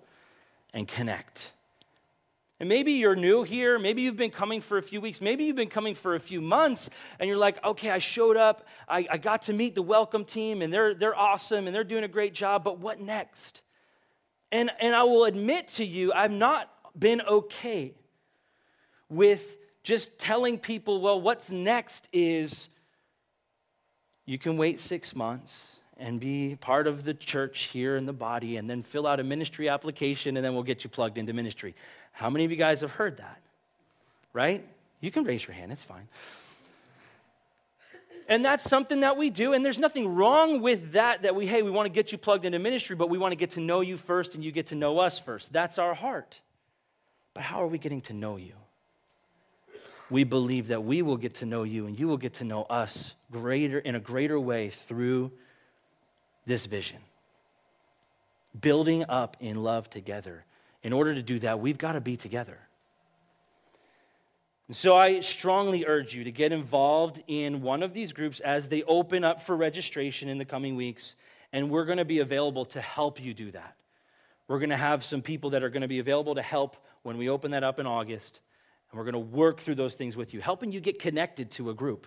and 0.72 0.86
connect. 0.86 1.52
And 2.60 2.68
maybe 2.68 2.92
you're 2.92 3.16
new 3.16 3.42
here. 3.42 3.78
Maybe 3.78 4.02
you've 4.02 4.16
been 4.16 4.30
coming 4.30 4.60
for 4.60 4.78
a 4.78 4.82
few 4.82 5.00
weeks. 5.00 5.20
Maybe 5.20 5.44
you've 5.44 5.56
been 5.56 5.68
coming 5.68 5.94
for 5.94 6.14
a 6.14 6.20
few 6.20 6.40
months 6.40 6.88
and 7.18 7.28
you're 7.28 7.38
like, 7.38 7.64
okay, 7.64 7.90
I 7.90 7.98
showed 7.98 8.36
up. 8.36 8.66
I, 8.88 9.06
I 9.10 9.18
got 9.18 9.42
to 9.42 9.52
meet 9.52 9.74
the 9.74 9.82
welcome 9.82 10.24
team 10.24 10.62
and 10.62 10.72
they're, 10.72 10.94
they're 10.94 11.18
awesome 11.18 11.66
and 11.66 11.74
they're 11.74 11.84
doing 11.84 12.04
a 12.04 12.08
great 12.08 12.32
job, 12.32 12.64
but 12.64 12.78
what 12.78 13.00
next? 13.00 13.60
And, 14.54 14.70
and 14.78 14.94
I 14.94 15.02
will 15.02 15.24
admit 15.24 15.66
to 15.78 15.84
you, 15.84 16.12
I've 16.12 16.30
not 16.30 16.70
been 16.96 17.22
okay 17.22 17.92
with 19.08 19.58
just 19.82 20.16
telling 20.16 20.58
people, 20.58 21.00
well, 21.00 21.20
what's 21.20 21.50
next 21.50 22.08
is 22.12 22.68
you 24.26 24.38
can 24.38 24.56
wait 24.56 24.78
six 24.78 25.16
months 25.16 25.80
and 25.96 26.20
be 26.20 26.56
part 26.60 26.86
of 26.86 27.04
the 27.04 27.14
church 27.14 27.62
here 27.72 27.96
in 27.96 28.06
the 28.06 28.12
body 28.12 28.56
and 28.56 28.70
then 28.70 28.84
fill 28.84 29.08
out 29.08 29.18
a 29.18 29.24
ministry 29.24 29.68
application 29.68 30.36
and 30.36 30.46
then 30.46 30.54
we'll 30.54 30.62
get 30.62 30.84
you 30.84 30.88
plugged 30.88 31.18
into 31.18 31.32
ministry. 31.32 31.74
How 32.12 32.30
many 32.30 32.44
of 32.44 32.52
you 32.52 32.56
guys 32.56 32.82
have 32.82 32.92
heard 32.92 33.16
that? 33.16 33.40
Right? 34.32 34.64
You 35.00 35.10
can 35.10 35.24
raise 35.24 35.44
your 35.44 35.54
hand, 35.54 35.72
it's 35.72 35.82
fine. 35.82 36.06
And 38.28 38.44
that's 38.44 38.64
something 38.64 39.00
that 39.00 39.16
we 39.16 39.28
do, 39.28 39.52
and 39.52 39.64
there's 39.64 39.78
nothing 39.78 40.14
wrong 40.14 40.62
with 40.62 40.92
that. 40.92 41.22
That 41.22 41.34
we, 41.34 41.46
hey, 41.46 41.62
we 41.62 41.70
want 41.70 41.86
to 41.86 41.92
get 41.92 42.10
you 42.10 42.18
plugged 42.18 42.44
into 42.44 42.58
ministry, 42.58 42.96
but 42.96 43.10
we 43.10 43.18
want 43.18 43.32
to 43.32 43.36
get 43.36 43.50
to 43.52 43.60
know 43.60 43.82
you 43.82 43.96
first 43.96 44.34
and 44.34 44.42
you 44.42 44.50
get 44.50 44.68
to 44.68 44.74
know 44.74 44.98
us 44.98 45.18
first. 45.18 45.52
That's 45.52 45.78
our 45.78 45.94
heart. 45.94 46.40
But 47.34 47.42
how 47.42 47.62
are 47.62 47.66
we 47.66 47.78
getting 47.78 48.00
to 48.02 48.12
know 48.12 48.36
you? 48.36 48.54
we 50.10 50.24
believe 50.24 50.68
that 50.68 50.84
we 50.84 51.02
will 51.02 51.16
get 51.16 51.34
to 51.34 51.46
know 51.46 51.62
you 51.62 51.86
and 51.86 51.98
you 51.98 52.06
will 52.06 52.16
get 52.16 52.34
to 52.34 52.44
know 52.44 52.62
us 52.64 53.14
greater 53.30 53.78
in 53.78 53.94
a 53.94 54.00
greater 54.00 54.38
way 54.38 54.70
through 54.70 55.32
this 56.46 56.66
vision. 56.66 56.98
Building 58.58 59.04
up 59.08 59.36
in 59.40 59.62
love 59.62 59.90
together. 59.90 60.44
In 60.82 60.92
order 60.92 61.14
to 61.14 61.22
do 61.22 61.38
that, 61.40 61.60
we've 61.60 61.78
got 61.78 61.92
to 61.92 62.00
be 62.00 62.16
together. 62.16 62.58
And 64.68 64.76
so 64.76 64.96
I 64.96 65.20
strongly 65.20 65.84
urge 65.86 66.14
you 66.14 66.24
to 66.24 66.32
get 66.32 66.50
involved 66.50 67.22
in 67.26 67.60
one 67.60 67.82
of 67.82 67.92
these 67.92 68.12
groups 68.12 68.40
as 68.40 68.68
they 68.68 68.82
open 68.84 69.22
up 69.22 69.42
for 69.42 69.54
registration 69.54 70.28
in 70.28 70.38
the 70.38 70.44
coming 70.44 70.74
weeks, 70.74 71.16
and 71.52 71.70
we're 71.70 71.84
going 71.84 71.98
to 71.98 72.04
be 72.04 72.20
available 72.20 72.64
to 72.66 72.80
help 72.80 73.22
you 73.22 73.34
do 73.34 73.50
that. 73.50 73.76
We're 74.48 74.58
going 74.58 74.70
to 74.70 74.76
have 74.76 75.04
some 75.04 75.22
people 75.22 75.50
that 75.50 75.62
are 75.62 75.68
going 75.68 75.82
to 75.82 75.88
be 75.88 75.98
available 75.98 76.34
to 76.34 76.42
help 76.42 76.76
when 77.02 77.18
we 77.18 77.28
open 77.28 77.50
that 77.52 77.62
up 77.62 77.78
in 77.78 77.86
August. 77.86 78.40
And 78.90 78.98
we're 78.98 79.04
going 79.04 79.12
to 79.12 79.36
work 79.36 79.60
through 79.60 79.76
those 79.76 79.94
things 79.94 80.16
with 80.16 80.32
you, 80.32 80.40
helping 80.40 80.72
you 80.72 80.80
get 80.80 80.98
connected 80.98 81.50
to 81.52 81.70
a 81.70 81.74
group. 81.74 82.06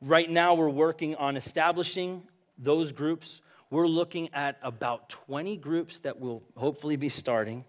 Right 0.00 0.28
now, 0.28 0.54
we're 0.54 0.68
working 0.68 1.16
on 1.16 1.36
establishing 1.36 2.22
those 2.58 2.92
groups. 2.92 3.40
We're 3.70 3.86
looking 3.86 4.28
at 4.34 4.58
about 4.62 5.08
20 5.08 5.56
groups 5.56 6.00
that 6.00 6.20
will 6.20 6.42
hopefully 6.56 6.96
be 6.96 7.08
starting 7.08 7.64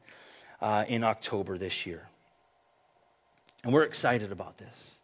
uh, 0.62 0.86
in 0.88 1.04
October 1.04 1.58
this 1.58 1.86
year. 1.86 2.10
And 3.66 3.74
we're 3.74 3.84
excited 3.84 4.32
about 4.32 4.60
this. 4.60 5.00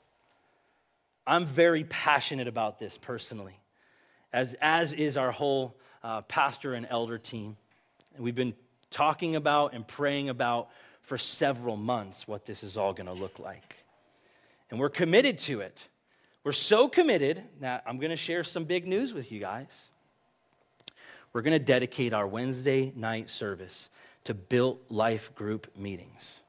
I'm 1.25 1.45
very 1.45 1.83
passionate 1.83 2.47
about 2.47 2.77
this 2.77 2.95
personally, 2.95 3.59
as, 4.31 4.55
as 4.61 4.93
is 4.93 5.17
our 5.17 5.31
whole 5.31 5.75
uh, 6.03 6.21
pastor 6.21 6.75
and 6.75 6.85
elder 6.87 7.17
team. 7.17 7.57
And 8.15 8.23
we've 8.23 8.35
been 8.35 8.53
talking 8.91 9.35
about 9.35 9.73
and 9.73 9.87
praying 9.87 10.29
about 10.29 10.69
for 11.01 11.17
several 11.17 11.75
months 11.75 12.27
what 12.27 12.45
this 12.45 12.63
is 12.63 12.77
all 12.77 12.93
going 12.93 13.07
to 13.07 13.13
look 13.13 13.39
like. 13.39 13.77
And 14.69 14.79
we're 14.79 14.89
committed 14.89 15.39
to 15.39 15.61
it. 15.61 15.87
We're 16.43 16.51
so 16.51 16.87
committed 16.87 17.41
that 17.61 17.83
I'm 17.87 17.97
going 17.97 18.11
to 18.11 18.15
share 18.15 18.43
some 18.43 18.65
big 18.65 18.85
news 18.85 19.11
with 19.11 19.31
you 19.31 19.39
guys. 19.39 19.89
We're 21.33 21.41
going 21.41 21.57
to 21.57 21.65
dedicate 21.65 22.13
our 22.13 22.27
Wednesday 22.27 22.93
night 22.95 23.31
service 23.31 23.89
to 24.25 24.35
built 24.35 24.79
life 24.89 25.33
group 25.33 25.75
meetings. 25.75 26.40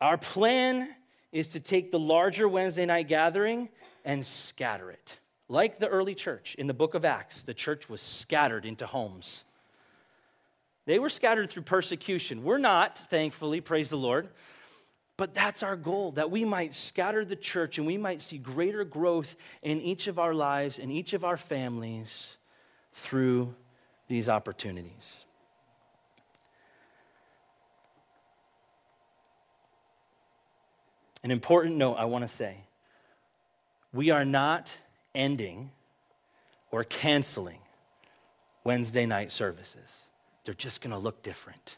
Our 0.00 0.16
plan 0.16 0.88
is 1.32 1.48
to 1.48 1.60
take 1.60 1.90
the 1.90 1.98
larger 1.98 2.48
Wednesday 2.48 2.86
night 2.86 3.08
gathering 3.08 3.68
and 4.04 4.24
scatter 4.24 4.90
it. 4.90 5.18
Like 5.48 5.78
the 5.78 5.88
early 5.88 6.14
church 6.14 6.54
in 6.56 6.66
the 6.66 6.74
book 6.74 6.94
of 6.94 7.04
Acts, 7.04 7.42
the 7.42 7.54
church 7.54 7.88
was 7.88 8.00
scattered 8.00 8.64
into 8.64 8.86
homes. 8.86 9.44
They 10.86 10.98
were 10.98 11.10
scattered 11.10 11.50
through 11.50 11.62
persecution. 11.62 12.44
We're 12.44 12.58
not, 12.58 12.96
thankfully, 12.96 13.60
praise 13.60 13.90
the 13.90 13.96
Lord. 13.96 14.28
But 15.18 15.34
that's 15.34 15.64
our 15.64 15.76
goal, 15.76 16.12
that 16.12 16.30
we 16.30 16.44
might 16.44 16.74
scatter 16.74 17.24
the 17.24 17.36
church 17.36 17.76
and 17.76 17.86
we 17.86 17.98
might 17.98 18.22
see 18.22 18.38
greater 18.38 18.84
growth 18.84 19.34
in 19.62 19.80
each 19.80 20.06
of 20.06 20.18
our 20.18 20.32
lives, 20.32 20.78
in 20.78 20.92
each 20.92 21.12
of 21.12 21.24
our 21.24 21.36
families 21.36 22.38
through 22.92 23.54
these 24.06 24.28
opportunities. 24.28 25.24
An 31.22 31.30
important 31.30 31.76
note 31.76 31.94
I 31.94 32.04
want 32.04 32.22
to 32.22 32.28
say 32.28 32.58
we 33.92 34.10
are 34.10 34.24
not 34.24 34.76
ending 35.14 35.70
or 36.70 36.84
canceling 36.84 37.58
Wednesday 38.64 39.06
night 39.06 39.32
services 39.32 40.06
they're 40.48 40.54
just 40.54 40.80
going 40.80 40.92
to 40.92 40.98
look 40.98 41.22
different. 41.22 41.76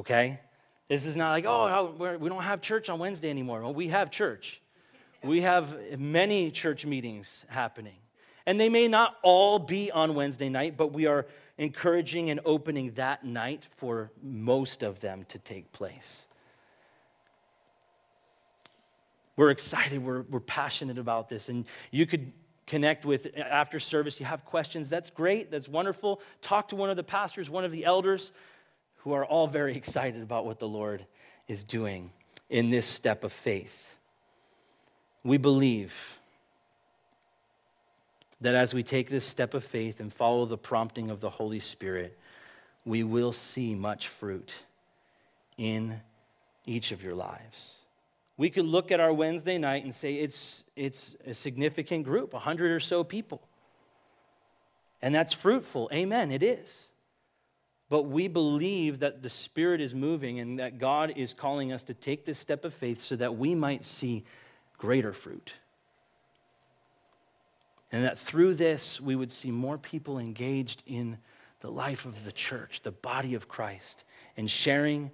Okay? 0.00 0.40
This 0.88 1.06
is 1.06 1.16
not 1.16 1.30
like, 1.30 1.44
oh, 1.46 2.16
we 2.18 2.28
don't 2.28 2.42
have 2.42 2.60
church 2.60 2.88
on 2.88 2.98
Wednesday 2.98 3.30
anymore. 3.30 3.62
Well, 3.62 3.72
we 3.72 3.86
have 3.88 4.10
church. 4.10 4.60
We 5.22 5.42
have 5.42 6.00
many 6.00 6.50
church 6.50 6.84
meetings 6.84 7.44
happening. 7.46 7.94
And 8.44 8.60
they 8.60 8.68
may 8.68 8.88
not 8.88 9.18
all 9.22 9.60
be 9.60 9.92
on 9.92 10.16
Wednesday 10.16 10.48
night, 10.48 10.76
but 10.76 10.92
we 10.92 11.06
are 11.06 11.26
encouraging 11.58 12.28
and 12.30 12.40
opening 12.44 12.90
that 12.94 13.24
night 13.24 13.68
for 13.76 14.10
most 14.20 14.82
of 14.82 14.98
them 14.98 15.24
to 15.28 15.38
take 15.38 15.70
place. 15.70 16.26
We're 19.36 19.50
excited, 19.50 20.02
we're, 20.02 20.22
we're 20.22 20.40
passionate 20.40 20.98
about 20.98 21.28
this, 21.28 21.48
and 21.48 21.66
you 21.90 22.06
could 22.06 22.32
connect 22.66 23.04
with 23.04 23.28
after 23.36 23.78
service, 23.78 24.18
you 24.18 24.26
have 24.26 24.44
questions, 24.44 24.88
that's 24.88 25.10
great, 25.10 25.50
that's 25.50 25.68
wonderful. 25.68 26.20
Talk 26.42 26.68
to 26.68 26.76
one 26.76 26.90
of 26.90 26.96
the 26.96 27.04
pastors, 27.04 27.48
one 27.48 27.64
of 27.64 27.70
the 27.70 27.84
elders, 27.84 28.32
who 28.98 29.12
are 29.12 29.24
all 29.24 29.46
very 29.46 29.76
excited 29.76 30.22
about 30.22 30.46
what 30.46 30.58
the 30.58 30.66
Lord 30.66 31.06
is 31.46 31.62
doing 31.62 32.10
in 32.50 32.70
this 32.70 32.86
step 32.86 33.22
of 33.22 33.32
faith. 33.32 33.94
We 35.22 35.36
believe 35.36 36.18
that 38.40 38.54
as 38.54 38.74
we 38.74 38.82
take 38.82 39.08
this 39.08 39.24
step 39.24 39.54
of 39.54 39.64
faith 39.64 40.00
and 40.00 40.12
follow 40.12 40.44
the 40.46 40.58
prompting 40.58 41.10
of 41.10 41.20
the 41.20 41.30
Holy 41.30 41.60
Spirit, 41.60 42.18
we 42.84 43.02
will 43.02 43.32
see 43.32 43.74
much 43.74 44.08
fruit 44.08 44.60
in 45.56 46.00
each 46.66 46.92
of 46.92 47.02
your 47.02 47.14
lives. 47.14 47.74
We 48.36 48.50
could 48.50 48.66
look 48.66 48.92
at 48.92 49.00
our 49.00 49.12
Wednesday 49.12 49.56
night 49.56 49.84
and 49.84 49.94
say 49.94 50.14
it's, 50.14 50.64
it's 50.74 51.16
a 51.26 51.32
significant 51.32 52.04
group, 52.04 52.32
100 52.32 52.70
or 52.70 52.80
so 52.80 53.02
people. 53.02 53.40
And 55.00 55.14
that's 55.14 55.32
fruitful. 55.32 55.88
Amen, 55.92 56.30
it 56.30 56.42
is. 56.42 56.88
But 57.88 58.02
we 58.02 58.28
believe 58.28 58.98
that 59.00 59.22
the 59.22 59.30
Spirit 59.30 59.80
is 59.80 59.94
moving 59.94 60.40
and 60.40 60.58
that 60.58 60.78
God 60.78 61.12
is 61.16 61.32
calling 61.32 61.72
us 61.72 61.84
to 61.84 61.94
take 61.94 62.24
this 62.24 62.38
step 62.38 62.64
of 62.64 62.74
faith 62.74 63.00
so 63.00 63.16
that 63.16 63.36
we 63.36 63.54
might 63.54 63.84
see 63.84 64.24
greater 64.76 65.12
fruit. 65.12 65.54
And 67.92 68.04
that 68.04 68.18
through 68.18 68.54
this, 68.54 69.00
we 69.00 69.14
would 69.14 69.30
see 69.30 69.50
more 69.50 69.78
people 69.78 70.18
engaged 70.18 70.82
in 70.86 71.18
the 71.60 71.70
life 71.70 72.04
of 72.04 72.24
the 72.24 72.32
church, 72.32 72.82
the 72.82 72.90
body 72.90 73.34
of 73.34 73.48
Christ, 73.48 74.04
and 74.36 74.50
sharing 74.50 75.10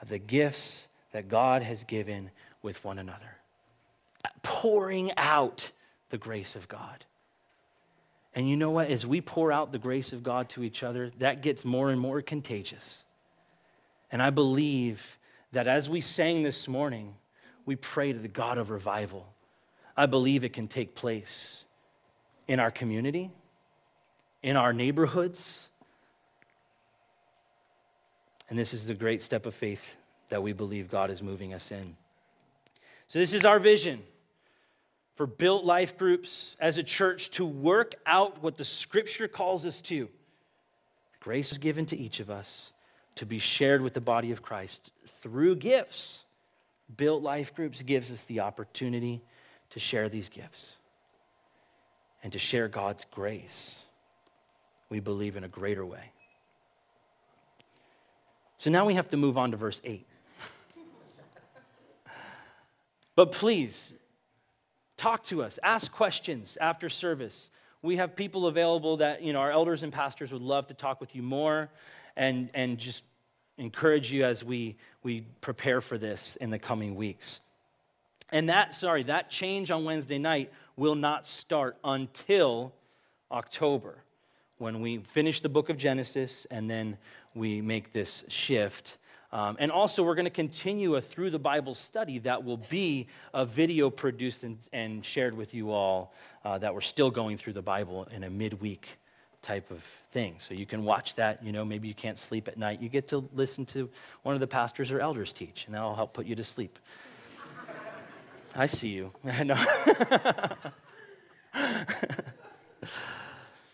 of 0.00 0.08
the 0.08 0.18
gifts 0.18 0.88
that 1.10 1.28
God 1.28 1.62
has 1.62 1.84
given 1.84 2.30
with 2.62 2.84
one 2.84 2.98
another, 2.98 3.36
pouring 4.42 5.12
out 5.16 5.70
the 6.10 6.18
grace 6.18 6.56
of 6.56 6.68
God. 6.68 7.04
And 8.34 8.48
you 8.48 8.56
know 8.56 8.70
what? 8.70 8.88
As 8.88 9.06
we 9.06 9.20
pour 9.20 9.52
out 9.52 9.72
the 9.72 9.78
grace 9.78 10.12
of 10.12 10.22
God 10.22 10.48
to 10.50 10.62
each 10.62 10.82
other, 10.82 11.10
that 11.18 11.42
gets 11.42 11.64
more 11.64 11.90
and 11.90 12.00
more 12.00 12.22
contagious. 12.22 13.04
And 14.10 14.22
I 14.22 14.30
believe 14.30 15.18
that 15.52 15.66
as 15.66 15.88
we 15.88 16.00
sang 16.00 16.42
this 16.42 16.66
morning, 16.66 17.14
we 17.66 17.76
pray 17.76 18.12
to 18.12 18.18
the 18.18 18.28
God 18.28 18.58
of 18.58 18.70
revival. 18.70 19.26
I 19.96 20.06
believe 20.06 20.44
it 20.44 20.52
can 20.52 20.68
take 20.68 20.94
place 20.94 21.64
in 22.48 22.58
our 22.58 22.70
community, 22.70 23.30
in 24.42 24.56
our 24.56 24.72
neighborhoods. 24.72 25.68
And 28.48 28.58
this 28.58 28.74
is 28.74 28.86
the 28.86 28.94
great 28.94 29.22
step 29.22 29.46
of 29.46 29.54
faith 29.54 29.96
that 30.30 30.42
we 30.42 30.52
believe 30.52 30.90
God 30.90 31.10
is 31.10 31.22
moving 31.22 31.52
us 31.52 31.70
in. 31.70 31.96
So, 33.12 33.18
this 33.18 33.34
is 33.34 33.44
our 33.44 33.58
vision 33.58 34.02
for 35.16 35.26
built 35.26 35.66
life 35.66 35.98
groups 35.98 36.56
as 36.58 36.78
a 36.78 36.82
church 36.82 37.28
to 37.32 37.44
work 37.44 37.94
out 38.06 38.42
what 38.42 38.56
the 38.56 38.64
scripture 38.64 39.28
calls 39.28 39.66
us 39.66 39.82
to. 39.82 40.08
Grace 41.20 41.52
is 41.52 41.58
given 41.58 41.84
to 41.84 41.98
each 41.98 42.20
of 42.20 42.30
us 42.30 42.72
to 43.16 43.26
be 43.26 43.38
shared 43.38 43.82
with 43.82 43.92
the 43.92 44.00
body 44.00 44.32
of 44.32 44.40
Christ 44.40 44.92
through 45.20 45.56
gifts. 45.56 46.24
Built 46.96 47.22
life 47.22 47.54
groups 47.54 47.82
gives 47.82 48.10
us 48.10 48.24
the 48.24 48.40
opportunity 48.40 49.20
to 49.72 49.78
share 49.78 50.08
these 50.08 50.30
gifts 50.30 50.78
and 52.22 52.32
to 52.32 52.38
share 52.38 52.66
God's 52.66 53.04
grace. 53.10 53.84
We 54.88 55.00
believe 55.00 55.36
in 55.36 55.44
a 55.44 55.48
greater 55.48 55.84
way. 55.84 56.12
So 58.56 58.70
now 58.70 58.86
we 58.86 58.94
have 58.94 59.10
to 59.10 59.18
move 59.18 59.36
on 59.36 59.50
to 59.50 59.58
verse 59.58 59.82
8. 59.84 60.06
But 63.14 63.32
please, 63.32 63.94
talk 64.96 65.24
to 65.24 65.42
us, 65.42 65.58
ask 65.62 65.90
questions 65.90 66.56
after 66.60 66.88
service. 66.88 67.50
We 67.82 67.96
have 67.96 68.14
people 68.14 68.46
available 68.46 68.98
that, 68.98 69.22
you 69.22 69.32
know, 69.32 69.40
our 69.40 69.50
elders 69.50 69.82
and 69.82 69.92
pastors 69.92 70.32
would 70.32 70.42
love 70.42 70.68
to 70.68 70.74
talk 70.74 71.00
with 71.00 71.16
you 71.16 71.22
more 71.22 71.68
and, 72.16 72.48
and 72.54 72.78
just 72.78 73.02
encourage 73.58 74.12
you 74.12 74.24
as 74.24 74.44
we, 74.44 74.76
we 75.02 75.22
prepare 75.40 75.80
for 75.80 75.98
this 75.98 76.36
in 76.36 76.50
the 76.50 76.58
coming 76.58 76.94
weeks. 76.94 77.40
And 78.30 78.48
that, 78.48 78.74
sorry, 78.74 79.02
that 79.04 79.30
change 79.30 79.70
on 79.70 79.84
Wednesday 79.84 80.18
night 80.18 80.52
will 80.76 80.94
not 80.94 81.26
start 81.26 81.76
until 81.84 82.72
October 83.30 83.98
when 84.58 84.80
we 84.80 84.98
finish 84.98 85.40
the 85.40 85.48
book 85.48 85.68
of 85.68 85.76
Genesis 85.76 86.46
and 86.50 86.70
then 86.70 86.96
we 87.34 87.60
make 87.60 87.92
this 87.92 88.24
shift. 88.28 88.96
Um, 89.32 89.56
and 89.58 89.72
also, 89.72 90.02
we're 90.02 90.14
going 90.14 90.26
to 90.26 90.30
continue 90.30 90.96
a 90.96 91.00
through 91.00 91.30
the 91.30 91.38
Bible 91.38 91.74
study 91.74 92.18
that 92.20 92.44
will 92.44 92.58
be 92.58 93.06
a 93.32 93.46
video 93.46 93.88
produced 93.88 94.42
and, 94.42 94.58
and 94.72 95.04
shared 95.04 95.34
with 95.34 95.54
you 95.54 95.70
all 95.70 96.12
uh, 96.44 96.58
that 96.58 96.74
we're 96.74 96.82
still 96.82 97.10
going 97.10 97.38
through 97.38 97.54
the 97.54 97.62
Bible 97.62 98.06
in 98.12 98.24
a 98.24 98.30
midweek 98.30 98.98
type 99.40 99.70
of 99.70 99.82
thing. 100.10 100.36
So 100.38 100.52
you 100.52 100.66
can 100.66 100.84
watch 100.84 101.14
that. 101.14 101.42
You 101.42 101.52
know, 101.52 101.64
maybe 101.64 101.88
you 101.88 101.94
can't 101.94 102.18
sleep 102.18 102.46
at 102.46 102.58
night. 102.58 102.82
You 102.82 102.90
get 102.90 103.08
to 103.08 103.26
listen 103.32 103.64
to 103.66 103.88
one 104.22 104.34
of 104.34 104.40
the 104.40 104.46
pastors 104.46 104.90
or 104.90 105.00
elders 105.00 105.32
teach, 105.32 105.64
and 105.64 105.74
that'll 105.74 105.94
help 105.94 106.12
put 106.12 106.26
you 106.26 106.36
to 106.36 106.44
sleep. 106.44 106.78
I 108.54 108.66
see 108.66 108.88
you. 108.88 109.12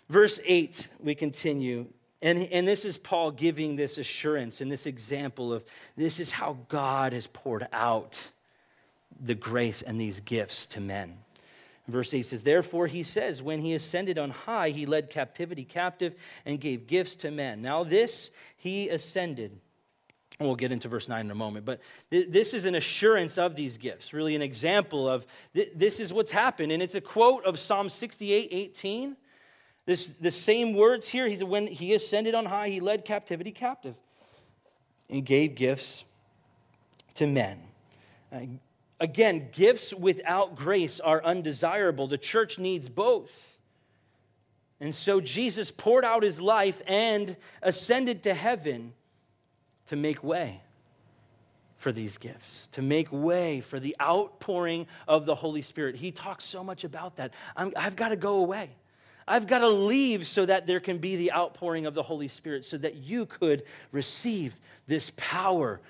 Verse 0.09 0.41
8, 0.45 0.89
we 1.01 1.15
continue. 1.15 1.87
And, 2.21 2.39
and 2.51 2.67
this 2.67 2.85
is 2.85 2.99
Paul 2.99 3.31
giving 3.31 3.77
this 3.77 3.97
assurance 3.97 4.61
and 4.61 4.71
this 4.71 4.87
example 4.87 5.53
of 5.53 5.65
this 5.97 6.19
is 6.19 6.31
how 6.31 6.59
God 6.69 7.13
has 7.13 7.27
poured 7.29 7.69
out 7.73 8.31
the 9.21 9.35
grace 9.35 9.83
and 9.83 10.01
these 10.01 10.21
gifts 10.21 10.67
to 10.69 10.81
men. 10.81 11.19
Verse 11.87 12.13
8 12.13 12.23
says, 12.23 12.43
Therefore, 12.43 12.87
he 12.87 13.03
says, 13.03 13.43
when 13.43 13.61
he 13.61 13.73
ascended 13.73 14.19
on 14.19 14.31
high, 14.31 14.71
he 14.71 14.85
led 14.85 15.11
captivity 15.11 15.65
captive 15.65 16.15
and 16.45 16.61
gave 16.61 16.87
gifts 16.87 17.17
to 17.17 17.31
men. 17.31 17.63
Now, 17.63 17.85
this 17.85 18.31
he 18.57 18.89
ascended 18.89 19.59
We'll 20.41 20.55
get 20.55 20.71
into 20.71 20.89
verse 20.89 21.09
9 21.09 21.25
in 21.25 21.31
a 21.33 21.35
moment, 21.35 21.65
but 21.65 21.81
th- 22.13 22.29
this 22.31 22.55
is 22.55 22.65
an 22.65 22.77
assurance 22.77 23.39
of 23.39 23.57
these 23.57 23.77
gifts, 23.77 24.13
really 24.13 24.37
an 24.37 24.43
example 24.43 25.09
of 25.09 25.27
th- 25.53 25.73
this 25.75 25.99
is 25.99 26.13
what's 26.13 26.31
happened. 26.31 26.71
And 26.71 26.81
it's 26.81 26.95
a 26.95 27.01
quote 27.01 27.45
of 27.45 27.59
Psalm 27.59 27.89
68 27.89 28.49
18. 28.53 29.17
This, 29.89 30.09
the 30.21 30.31
same 30.31 30.75
words 30.75 31.09
here. 31.09 31.27
He's, 31.27 31.43
when 31.43 31.67
he 31.67 31.95
ascended 31.95 32.35
on 32.35 32.45
high, 32.45 32.69
he 32.69 32.79
led 32.79 33.07
captivity 33.07 33.53
captive 33.53 33.95
and 35.09 35.25
gave 35.25 35.55
gifts 35.55 36.05
to 37.15 37.27
men. 37.27 37.59
Uh, 38.31 38.41
again, 39.01 39.49
gifts 39.51 39.95
without 39.95 40.57
grace 40.57 41.01
are 41.01 41.25
undesirable. 41.25 42.07
The 42.07 42.19
church 42.19 42.59
needs 42.59 42.91
both. 42.91 43.33
And 44.79 44.95
so 44.95 45.23
Jesus 45.23 45.71
poured 45.71 46.05
out 46.05 46.23
his 46.23 46.39
life 46.39 46.83
and 46.87 47.35
ascended 47.63 48.25
to 48.25 48.35
heaven 48.35 48.93
to 49.87 49.97
make 49.97 50.23
way 50.23 50.61
for 51.79 51.93
these 51.93 52.19
gifts, 52.19 52.69
to 52.73 52.83
make 52.83 53.11
way 53.11 53.63
for 53.63 53.81
the 53.81 53.97
outpouring 54.03 54.87
of 55.09 55.25
the 55.25 55.35
Holy 55.35 55.63
Spirit. 55.63 55.97
He 55.97 56.13
talks 56.13 56.45
so 56.45 56.63
much 56.63 56.85
about 56.85 57.17
that. 57.17 57.33
i 57.57 57.71
have 57.75 57.97
got 57.97 58.11
to 58.11 58.17
go 58.17 58.41
away. 58.41 58.69
I've 59.29 59.47
got 59.47 59.59
to 59.59 59.69
leave 59.69 60.27
so 60.27 60.47
that 60.47 60.67
there 60.67 60.81
can 60.81 60.99
be 60.99 61.17
the 61.17 61.33
outpouring 61.33 61.87
of 61.87 61.95
the 61.95 62.03
Holy 62.03 62.29
Spirit, 62.29 62.65
so 62.65 62.79
that 62.79 62.97
you 62.97 63.27
could 63.27 63.65
receive 63.93 64.59
this 64.87 65.13
power. 65.17 65.81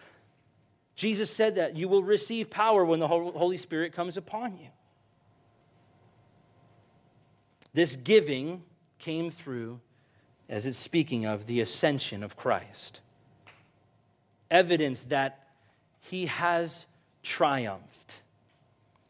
Jesus 0.96 1.30
said 1.30 1.56
that 1.56 1.76
you 1.76 1.88
will 1.88 2.02
receive 2.02 2.50
power 2.50 2.84
when 2.84 3.00
the 3.00 3.08
Holy 3.08 3.56
Spirit 3.56 3.92
comes 3.92 4.16
upon 4.16 4.58
you. 4.58 4.68
This 7.72 7.96
giving 7.96 8.62
came 8.98 9.30
through, 9.30 9.80
as 10.48 10.66
it's 10.66 10.78
speaking 10.78 11.24
of, 11.24 11.46
the 11.46 11.60
ascension 11.60 12.22
of 12.22 12.36
Christ 12.36 13.00
evidence 14.50 15.04
that 15.04 15.46
he 16.00 16.26
has 16.26 16.86
triumphed. 17.22 18.20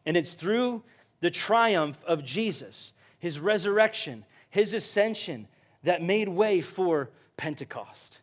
And 0.05 0.17
it's 0.17 0.33
through 0.33 0.83
the 1.21 1.31
triumph 1.31 2.03
of 2.05 2.23
Jesus, 2.23 2.93
his 3.19 3.39
resurrection, 3.39 4.25
his 4.49 4.73
ascension, 4.73 5.47
that 5.83 6.01
made 6.01 6.27
way 6.27 6.61
for 6.61 7.09
Pentecost. 7.37 8.19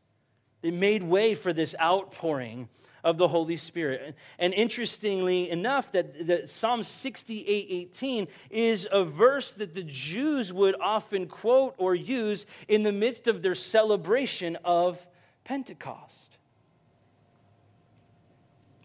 It 0.63 0.75
made 0.75 1.03
way 1.03 1.35
for 1.35 1.53
this 1.53 1.75
outpouring 1.81 2.69
of 3.05 3.19
the 3.19 3.29
Holy 3.29 3.57
Spirit. 3.57 4.17
And 4.39 4.53
interestingly 4.53 5.49
enough, 5.49 5.93
that, 5.93 6.27
that 6.27 6.51
Psalm 6.51 6.83
68 6.83 7.67
18 7.71 8.29
is 8.51 8.89
a 8.91 9.05
verse 9.05 9.53
that 9.53 9.75
the 9.75 9.85
Jews 9.85 10.53
would 10.53 10.75
often 10.81 11.27
quote 11.27 11.75
or 11.79 11.95
use 11.95 12.47
in 12.67 12.83
the 12.83 12.93
midst 12.93 13.29
of 13.29 13.43
their 13.43 13.55
celebration 13.55 14.57
of 14.65 15.07
Pentecost 15.45 16.37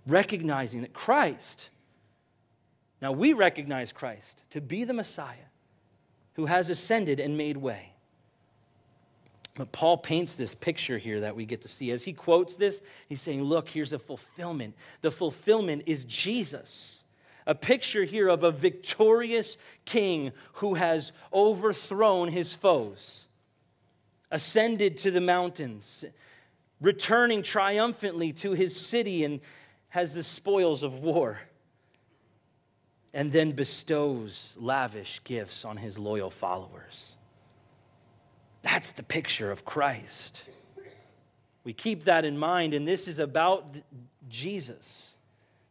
recognizing 0.08 0.82
that 0.82 0.94
Christ, 0.94 1.70
now 3.02 3.12
we 3.12 3.34
recognize 3.34 3.92
Christ 3.92 4.44
to 4.52 4.62
be 4.62 4.84
the 4.84 4.94
Messiah 4.94 5.36
who 6.34 6.46
has 6.46 6.70
ascended 6.70 7.20
and 7.20 7.38
made 7.38 7.58
way. 7.58 7.92
But 9.56 9.72
Paul 9.72 9.98
paints 9.98 10.36
this 10.36 10.56
picture 10.56 10.98
here 10.98 11.22
that 11.22 11.36
we 11.36 11.46
get 11.46 11.62
to 11.62 11.68
see. 11.68 11.92
As 11.92 12.04
he 12.04 12.14
quotes 12.14 12.56
this, 12.56 12.82
he's 13.10 13.22
saying, 13.22 13.44
Look, 13.44 13.70
here's 13.70 13.94
a 13.94 14.00
fulfillment. 14.00 14.76
The 15.02 15.12
fulfillment 15.12 15.84
is 15.88 16.04
Jesus. 16.06 17.04
A 17.46 17.56
picture 17.56 18.04
here 18.04 18.30
of 18.30 18.44
a 18.44 18.52
victorious 18.52 19.58
king 19.84 20.32
who 20.54 20.76
has 20.76 21.12
overthrown 21.34 22.30
his 22.30 22.54
foes, 22.54 23.26
ascended 24.30 24.98
to 25.00 25.12
the 25.12 25.20
mountains, 25.20 26.06
returning 26.80 27.44
triumphantly 27.44 28.32
to 28.34 28.52
his 28.52 28.80
city 28.80 29.24
and 29.26 29.42
has 29.90 30.14
the 30.14 30.24
spoils 30.24 30.84
of 30.84 31.00
war. 31.00 31.40
And 33.14 33.32
then 33.32 33.52
bestows 33.52 34.56
lavish 34.60 35.22
gifts 35.24 35.66
on 35.66 35.78
his 35.78 36.00
loyal 36.00 36.30
followers. 36.30 37.16
That's 38.62 38.92
the 38.92 39.04
picture 39.04 39.52
of 39.52 39.66
Christ. 39.66 40.44
We 41.64 41.74
keep 41.74 42.06
that 42.06 42.26
in 42.26 42.38
mind, 42.38 42.74
and 42.74 42.88
this 42.88 43.08
is 43.08 43.20
about 43.20 43.76
Jesus. 44.30 45.12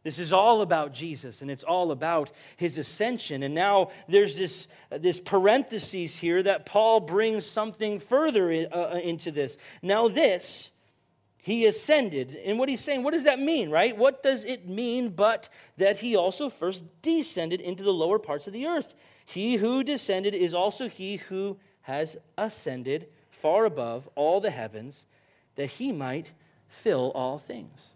This 0.02 0.18
is 0.18 0.32
all 0.32 0.62
about 0.62 0.94
Jesus, 0.94 1.42
and 1.42 1.50
it's 1.50 1.64
all 1.64 1.90
about 1.90 2.30
his 2.56 2.78
ascension. 2.78 3.42
And 3.42 3.54
now 3.54 3.90
there's 4.08 4.36
this, 4.36 4.66
this 4.90 5.20
parenthesis 5.20 6.16
here 6.16 6.42
that 6.42 6.64
Paul 6.64 7.00
brings 7.00 7.44
something 7.44 8.00
further 8.00 8.50
uh, 8.50 8.76
uh, 8.76 9.00
into 9.02 9.30
this. 9.30 9.58
Now, 9.82 10.08
this, 10.08 10.70
he 11.42 11.66
ascended. 11.66 12.38
And 12.44 12.58
what 12.58 12.68
he's 12.68 12.80
saying, 12.80 13.02
what 13.02 13.12
does 13.12 13.24
that 13.24 13.38
mean, 13.38 13.70
right? 13.70 13.96
What 13.96 14.22
does 14.22 14.44
it 14.44 14.68
mean 14.68 15.10
but 15.10 15.48
that 15.76 15.98
he 15.98 16.16
also 16.16 16.50
first 16.50 16.84
descended 17.02 17.60
into 17.60 17.82
the 17.82 17.92
lower 17.92 18.18
parts 18.18 18.46
of 18.46 18.52
the 18.52 18.66
earth? 18.66 18.94
He 19.24 19.56
who 19.56 19.82
descended 19.82 20.34
is 20.34 20.54
also 20.54 20.88
he 20.88 21.16
who 21.16 21.58
has 21.82 22.16
ascended 22.36 23.08
far 23.30 23.64
above 23.64 24.08
all 24.14 24.40
the 24.40 24.50
heavens 24.50 25.06
that 25.56 25.66
he 25.66 25.92
might 25.92 26.30
fill 26.68 27.10
all 27.14 27.38
things. 27.38 27.88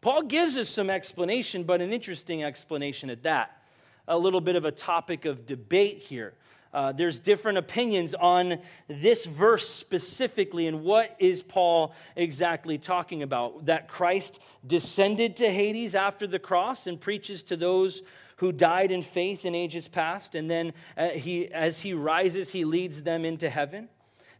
Paul 0.00 0.22
gives 0.22 0.56
us 0.56 0.68
some 0.68 0.88
explanation, 0.88 1.64
but 1.64 1.82
an 1.82 1.92
interesting 1.92 2.42
explanation 2.42 3.10
at 3.10 3.22
that. 3.24 3.62
A 4.08 4.16
little 4.16 4.40
bit 4.40 4.56
of 4.56 4.64
a 4.64 4.72
topic 4.72 5.26
of 5.26 5.46
debate 5.46 5.98
here. 5.98 6.32
Uh, 6.72 6.92
there's 6.92 7.18
different 7.18 7.58
opinions 7.58 8.14
on 8.14 8.58
this 8.86 9.26
verse 9.26 9.68
specifically 9.68 10.66
and 10.68 10.84
what 10.84 11.16
is 11.18 11.42
Paul 11.42 11.92
exactly 12.14 12.78
talking 12.78 13.22
about. 13.22 13.66
That 13.66 13.88
Christ 13.88 14.38
descended 14.66 15.36
to 15.38 15.50
Hades 15.50 15.94
after 15.94 16.26
the 16.26 16.38
cross 16.38 16.86
and 16.86 17.00
preaches 17.00 17.42
to 17.44 17.56
those 17.56 18.02
who 18.36 18.52
died 18.52 18.90
in 18.90 19.02
faith 19.02 19.44
in 19.44 19.54
ages 19.54 19.86
past, 19.86 20.34
and 20.34 20.48
then 20.48 20.72
uh, 20.96 21.08
he, 21.08 21.52
as 21.52 21.80
he 21.80 21.92
rises, 21.92 22.50
he 22.50 22.64
leads 22.64 23.02
them 23.02 23.24
into 23.24 23.50
heaven. 23.50 23.88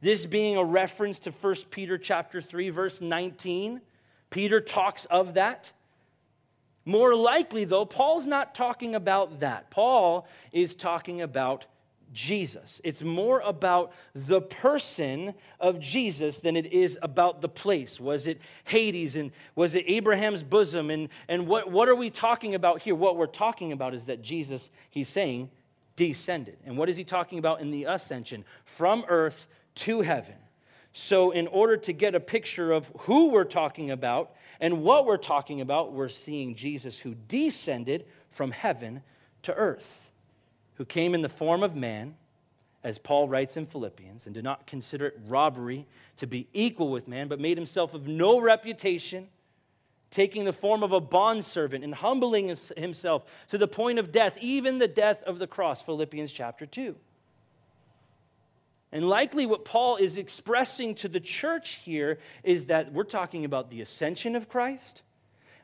This 0.00 0.24
being 0.24 0.56
a 0.56 0.64
reference 0.64 1.18
to 1.20 1.30
1 1.30 1.54
Peter 1.70 1.98
chapter 1.98 2.40
3, 2.40 2.70
verse 2.70 3.00
19 3.00 3.82
Peter 4.30 4.60
talks 4.60 5.04
of 5.06 5.34
that. 5.34 5.72
More 6.84 7.14
likely, 7.14 7.64
though, 7.64 7.84
Paul's 7.84 8.26
not 8.26 8.54
talking 8.54 8.94
about 8.94 9.40
that. 9.40 9.70
Paul 9.70 10.26
is 10.52 10.74
talking 10.74 11.20
about 11.20 11.66
Jesus. 12.12 12.80
It's 12.82 13.02
more 13.02 13.40
about 13.40 13.92
the 14.14 14.40
person 14.40 15.34
of 15.60 15.78
Jesus 15.78 16.38
than 16.38 16.56
it 16.56 16.72
is 16.72 16.98
about 17.02 17.40
the 17.40 17.48
place. 17.48 18.00
Was 18.00 18.26
it 18.26 18.40
Hades 18.64 19.16
and 19.16 19.30
was 19.54 19.74
it 19.74 19.84
Abraham's 19.86 20.42
bosom? 20.42 20.90
And, 20.90 21.08
and 21.28 21.46
what, 21.46 21.70
what 21.70 21.88
are 21.88 21.94
we 21.94 22.10
talking 22.10 22.54
about 22.54 22.82
here? 22.82 22.94
What 22.94 23.16
we're 23.16 23.26
talking 23.26 23.72
about 23.72 23.94
is 23.94 24.06
that 24.06 24.22
Jesus, 24.22 24.70
he's 24.90 25.08
saying, 25.08 25.50
descended. 25.96 26.56
And 26.64 26.76
what 26.76 26.88
is 26.88 26.96
he 26.96 27.04
talking 27.04 27.38
about 27.38 27.60
in 27.60 27.70
the 27.70 27.84
ascension? 27.84 28.44
From 28.64 29.04
earth 29.08 29.46
to 29.76 30.00
heaven. 30.00 30.36
So, 30.92 31.30
in 31.30 31.46
order 31.46 31.76
to 31.76 31.92
get 31.92 32.16
a 32.16 32.20
picture 32.20 32.72
of 32.72 32.90
who 33.00 33.30
we're 33.30 33.44
talking 33.44 33.92
about 33.92 34.32
and 34.60 34.82
what 34.82 35.06
we're 35.06 35.16
talking 35.18 35.60
about, 35.60 35.92
we're 35.92 36.08
seeing 36.08 36.56
Jesus 36.56 36.98
who 36.98 37.14
descended 37.28 38.06
from 38.28 38.50
heaven 38.50 39.02
to 39.42 39.54
earth, 39.54 40.09
who 40.80 40.86
came 40.86 41.14
in 41.14 41.20
the 41.20 41.28
form 41.28 41.62
of 41.62 41.76
man, 41.76 42.14
as 42.82 42.96
Paul 42.96 43.28
writes 43.28 43.58
in 43.58 43.66
Philippians, 43.66 44.24
and 44.24 44.34
did 44.34 44.44
not 44.44 44.66
consider 44.66 45.08
it 45.08 45.20
robbery 45.28 45.86
to 46.16 46.26
be 46.26 46.48
equal 46.54 46.88
with 46.88 47.06
man, 47.06 47.28
but 47.28 47.38
made 47.38 47.58
himself 47.58 47.92
of 47.92 48.08
no 48.08 48.40
reputation, 48.40 49.28
taking 50.10 50.46
the 50.46 50.54
form 50.54 50.82
of 50.82 50.92
a 50.92 50.98
bondservant 50.98 51.84
and 51.84 51.94
humbling 51.94 52.56
himself 52.78 53.26
to 53.50 53.58
the 53.58 53.68
point 53.68 53.98
of 53.98 54.10
death, 54.10 54.38
even 54.40 54.78
the 54.78 54.88
death 54.88 55.22
of 55.24 55.38
the 55.38 55.46
cross. 55.46 55.82
Philippians 55.82 56.32
chapter 56.32 56.64
2. 56.64 56.96
And 58.90 59.06
likely 59.06 59.44
what 59.44 59.66
Paul 59.66 59.96
is 59.96 60.16
expressing 60.16 60.94
to 60.94 61.08
the 61.08 61.20
church 61.20 61.72
here 61.84 62.18
is 62.42 62.66
that 62.66 62.90
we're 62.94 63.04
talking 63.04 63.44
about 63.44 63.70
the 63.70 63.82
ascension 63.82 64.34
of 64.34 64.48
Christ. 64.48 65.02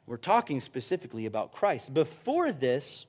We're 0.06 0.18
talking 0.18 0.60
specifically 0.60 1.24
about 1.24 1.52
Christ. 1.52 1.94
Before 1.94 2.52
this, 2.52 3.06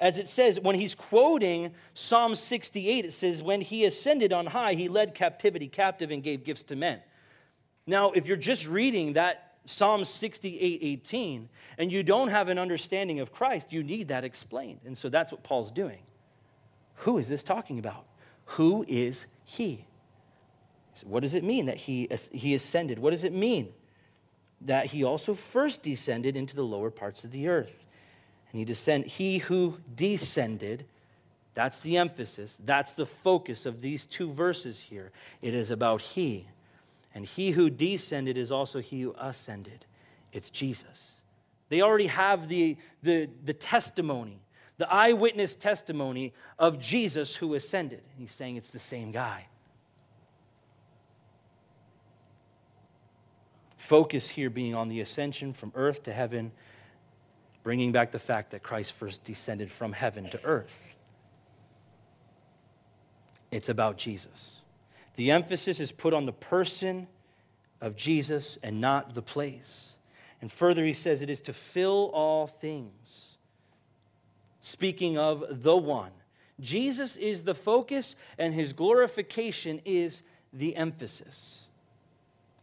as 0.00 0.18
it 0.18 0.28
says, 0.28 0.58
when 0.58 0.74
he's 0.74 0.94
quoting 0.94 1.72
Psalm 1.94 2.34
68, 2.34 3.04
it 3.04 3.12
says, 3.12 3.42
When 3.42 3.60
he 3.60 3.84
ascended 3.84 4.32
on 4.32 4.46
high, 4.46 4.74
he 4.74 4.88
led 4.88 5.14
captivity 5.14 5.68
captive 5.68 6.10
and 6.10 6.22
gave 6.22 6.44
gifts 6.44 6.64
to 6.64 6.76
men. 6.76 7.00
Now, 7.86 8.12
if 8.12 8.26
you're 8.26 8.36
just 8.36 8.66
reading 8.66 9.14
that 9.14 9.54
Psalm 9.66 10.04
68 10.04 10.80
18, 10.82 11.48
and 11.78 11.92
you 11.92 12.02
don't 12.02 12.28
have 12.28 12.48
an 12.48 12.58
understanding 12.58 13.20
of 13.20 13.32
Christ, 13.32 13.72
you 13.72 13.82
need 13.82 14.08
that 14.08 14.24
explained. 14.24 14.80
And 14.84 14.96
so 14.96 15.08
that's 15.08 15.32
what 15.32 15.42
Paul's 15.42 15.70
doing. 15.70 16.00
Who 16.96 17.18
is 17.18 17.28
this 17.28 17.42
talking 17.42 17.78
about? 17.78 18.06
Who 18.46 18.84
is 18.88 19.26
he? 19.44 19.86
So 20.94 21.06
what 21.08 21.20
does 21.20 21.34
it 21.34 21.44
mean 21.44 21.66
that 21.66 21.76
he, 21.76 22.08
he 22.30 22.54
ascended? 22.54 22.98
What 22.98 23.10
does 23.10 23.24
it 23.24 23.32
mean 23.32 23.72
that 24.60 24.86
he 24.86 25.04
also 25.04 25.34
first 25.34 25.82
descended 25.82 26.36
into 26.36 26.54
the 26.54 26.62
lower 26.62 26.90
parts 26.90 27.24
of 27.24 27.30
the 27.30 27.48
earth? 27.48 27.83
And 28.54 28.60
he 28.60 28.64
descend, 28.64 29.06
he 29.06 29.38
who 29.38 29.78
descended, 29.96 30.86
that's 31.54 31.80
the 31.80 31.96
emphasis, 31.96 32.56
that's 32.64 32.92
the 32.92 33.04
focus 33.04 33.66
of 33.66 33.82
these 33.82 34.04
two 34.04 34.32
verses 34.32 34.78
here. 34.78 35.10
It 35.42 35.54
is 35.54 35.72
about 35.72 36.00
he. 36.00 36.46
And 37.16 37.26
he 37.26 37.50
who 37.50 37.68
descended 37.68 38.38
is 38.38 38.52
also 38.52 38.78
he 38.78 39.02
who 39.02 39.12
ascended. 39.18 39.86
It's 40.32 40.50
Jesus. 40.50 41.16
They 41.68 41.82
already 41.82 42.06
have 42.06 42.46
the, 42.46 42.76
the, 43.02 43.28
the 43.44 43.54
testimony 43.54 44.40
the 44.76 44.92
eyewitness 44.92 45.54
testimony 45.54 46.32
of 46.58 46.78
Jesus 46.78 47.36
who 47.36 47.54
ascended. 47.54 48.02
And 48.12 48.20
he's 48.20 48.32
saying 48.32 48.56
it's 48.56 48.70
the 48.70 48.78
same 48.78 49.12
guy. 49.12 49.46
Focus 53.76 54.28
here 54.28 54.50
being 54.50 54.74
on 54.74 54.88
the 54.88 55.00
ascension 55.00 55.52
from 55.52 55.70
earth 55.74 56.02
to 56.04 56.12
heaven, 56.12 56.52
bringing 57.64 57.90
back 57.90 58.12
the 58.12 58.18
fact 58.20 58.52
that 58.52 58.62
Christ 58.62 58.92
first 58.92 59.24
descended 59.24 59.72
from 59.72 59.92
heaven 59.92 60.30
to 60.30 60.44
earth. 60.44 60.94
It's 63.50 63.68
about 63.68 63.96
Jesus. 63.96 64.60
The 65.16 65.32
emphasis 65.32 65.80
is 65.80 65.90
put 65.90 66.14
on 66.14 66.26
the 66.26 66.32
person 66.32 67.08
of 67.80 67.96
Jesus 67.96 68.58
and 68.62 68.80
not 68.80 69.14
the 69.14 69.22
place. 69.22 69.96
And 70.40 70.52
further, 70.52 70.84
he 70.84 70.92
says 70.92 71.22
it 71.22 71.30
is 71.30 71.40
to 71.42 71.52
fill 71.52 72.10
all 72.12 72.46
things 72.46 73.34
speaking 74.60 75.18
of 75.18 75.44
the 75.62 75.76
one. 75.76 76.10
Jesus 76.58 77.16
is 77.16 77.44
the 77.44 77.54
focus, 77.54 78.16
and 78.38 78.54
his 78.54 78.72
glorification 78.72 79.80
is 79.84 80.22
the 80.52 80.74
emphasis. 80.76 81.64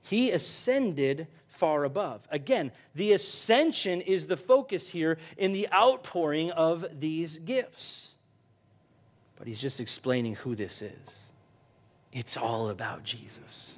He 0.02 0.32
ascended 0.32 1.28
far 1.62 1.84
above. 1.84 2.28
Again, 2.32 2.72
the 2.96 3.14
ascension 3.14 4.02
is 4.02 4.26
the 4.26 4.36
focus 4.36 4.90
here 4.90 5.20
in 5.38 5.54
the 5.54 5.68
outpouring 5.72 6.50
of 6.50 6.84
these 7.00 7.38
gifts. 7.38 8.16
But 9.36 9.46
he's 9.46 9.60
just 9.62 9.80
explaining 9.80 10.38
who 10.38 10.56
this 10.56 10.82
is. 10.82 11.20
It's 12.12 12.36
all 12.36 12.70
about 12.70 13.04
Jesus. 13.04 13.78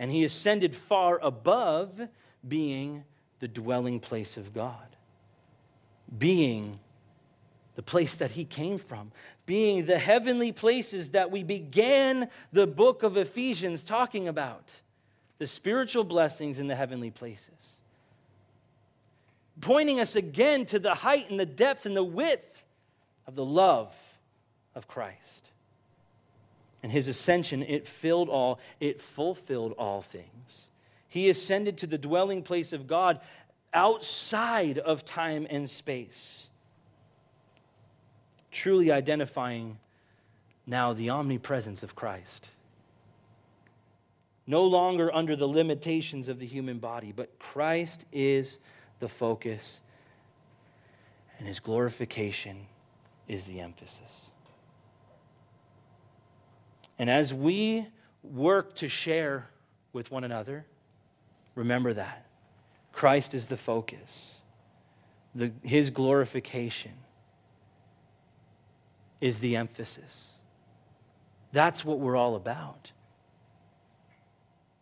And 0.00 0.10
he 0.10 0.24
ascended 0.24 0.74
far 0.74 1.20
above 1.22 2.08
being 2.46 3.04
the 3.38 3.46
dwelling 3.46 4.00
place 4.00 4.36
of 4.36 4.52
God, 4.52 4.96
being 6.18 6.80
the 7.76 7.84
place 7.84 8.16
that 8.16 8.32
he 8.32 8.44
came 8.44 8.78
from, 8.78 9.12
being 9.46 9.86
the 9.86 10.00
heavenly 10.00 10.50
places 10.50 11.10
that 11.10 11.30
we 11.30 11.44
began 11.44 12.28
the 12.52 12.66
book 12.66 13.04
of 13.04 13.16
Ephesians 13.16 13.84
talking 13.84 14.26
about 14.26 14.72
the 15.38 15.46
spiritual 15.46 16.04
blessings 16.04 16.58
in 16.58 16.66
the 16.66 16.74
heavenly 16.74 17.10
places. 17.10 17.80
Pointing 19.60 20.00
us 20.00 20.16
again 20.16 20.66
to 20.66 20.78
the 20.78 20.94
height 20.94 21.30
and 21.30 21.38
the 21.38 21.46
depth 21.46 21.86
and 21.86 21.96
the 21.96 22.04
width 22.04 22.64
of 23.26 23.34
the 23.34 23.44
love 23.44 23.94
of 24.74 24.86
Christ. 24.86 25.50
And 26.82 26.92
his 26.92 27.08
ascension, 27.08 27.62
it 27.62 27.88
filled 27.88 28.28
all, 28.28 28.60
it 28.78 29.02
fulfilled 29.02 29.74
all 29.78 30.00
things. 30.00 30.68
He 31.08 31.28
ascended 31.28 31.78
to 31.78 31.86
the 31.86 31.98
dwelling 31.98 32.42
place 32.42 32.72
of 32.72 32.86
God 32.86 33.20
outside 33.74 34.78
of 34.78 35.04
time 35.04 35.46
and 35.50 35.68
space 35.68 36.48
truly 38.50 38.90
identifying 38.90 39.78
now 40.66 40.92
the 40.92 41.10
omnipresence 41.10 41.82
of 41.82 41.94
Christ. 41.94 42.48
No 44.48 44.64
longer 44.64 45.14
under 45.14 45.36
the 45.36 45.46
limitations 45.46 46.26
of 46.26 46.38
the 46.38 46.46
human 46.46 46.78
body, 46.78 47.12
but 47.12 47.38
Christ 47.38 48.06
is 48.10 48.58
the 48.98 49.08
focus, 49.08 49.80
and 51.38 51.46
his 51.46 51.60
glorification 51.60 52.66
is 53.28 53.44
the 53.44 53.60
emphasis. 53.60 54.30
And 56.98 57.10
as 57.10 57.34
we 57.34 57.86
work 58.22 58.74
to 58.76 58.88
share 58.88 59.50
with 59.92 60.10
one 60.10 60.24
another, 60.24 60.64
remember 61.54 61.92
that 61.92 62.26
Christ 62.92 63.34
is 63.34 63.48
the 63.48 63.56
focus. 63.58 64.38
the, 65.34 65.52
his 65.62 65.90
glorification 65.90 66.92
is 69.20 69.40
the 69.40 69.56
emphasis. 69.56 70.38
That's 71.52 71.84
what 71.84 71.98
we're 71.98 72.16
all 72.16 72.34
about. 72.34 72.92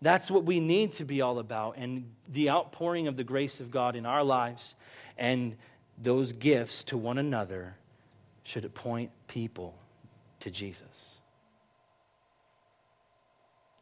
That's 0.06 0.30
what 0.30 0.44
we 0.44 0.60
need 0.60 0.92
to 0.92 1.04
be 1.04 1.20
all 1.20 1.40
about. 1.40 1.78
And 1.78 2.12
the 2.28 2.50
outpouring 2.50 3.08
of 3.08 3.16
the 3.16 3.24
grace 3.24 3.58
of 3.58 3.72
God 3.72 3.96
in 3.96 4.06
our 4.06 4.22
lives 4.22 4.76
and 5.18 5.56
those 6.00 6.30
gifts 6.30 6.84
to 6.84 6.96
one 6.96 7.18
another 7.18 7.74
should 8.44 8.72
point 8.72 9.10
people 9.26 9.76
to 10.38 10.48
Jesus, 10.48 11.18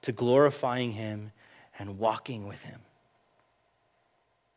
to 0.00 0.12
glorifying 0.12 0.92
Him 0.92 1.30
and 1.78 1.98
walking 1.98 2.46
with 2.46 2.62
Him. 2.62 2.80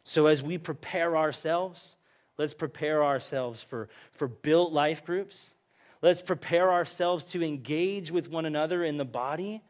So, 0.03 0.27
as 0.27 0.41
we 0.41 0.57
prepare 0.57 1.17
ourselves, 1.17 1.97
let's 2.37 2.53
prepare 2.53 3.03
ourselves 3.03 3.61
for, 3.61 3.89
for 4.13 4.29
built 4.29 4.71
life 4.71 5.03
groups. 5.03 5.53
Let's 6.01 6.21
prepare 6.21 6.71
ourselves 6.71 7.25
to 7.25 7.43
engage 7.43 8.09
with 8.09 8.29
one 8.29 8.45
another 8.45 8.85
in 8.85 8.95
the 8.95 9.03
body, 9.03 9.63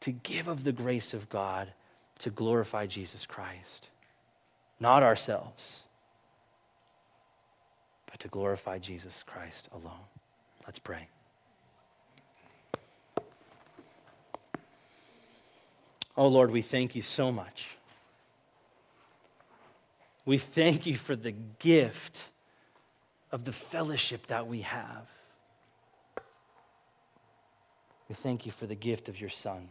to 0.00 0.12
give 0.12 0.48
of 0.48 0.64
the 0.64 0.72
grace 0.72 1.14
of 1.14 1.28
God 1.28 1.72
to 2.20 2.30
glorify 2.30 2.86
Jesus 2.86 3.26
Christ. 3.26 3.88
Not 4.78 5.02
ourselves, 5.02 5.84
but 8.10 8.18
to 8.20 8.28
glorify 8.28 8.78
Jesus 8.78 9.22
Christ 9.22 9.68
alone. 9.72 10.06
Let's 10.66 10.78
pray. 10.78 11.08
Oh 16.16 16.28
Lord, 16.28 16.50
we 16.50 16.62
thank 16.62 16.94
you 16.94 17.02
so 17.02 17.30
much. 17.30 17.68
We 20.24 20.38
thank 20.38 20.86
you 20.86 20.96
for 20.96 21.16
the 21.16 21.32
gift 21.32 22.28
of 23.32 23.44
the 23.44 23.52
fellowship 23.52 24.26
that 24.26 24.46
we 24.46 24.60
have. 24.62 25.06
We 28.08 28.14
thank 28.14 28.44
you 28.44 28.52
for 28.52 28.66
the 28.66 28.74
gift 28.74 29.08
of 29.08 29.20
your 29.20 29.30
Son. 29.30 29.68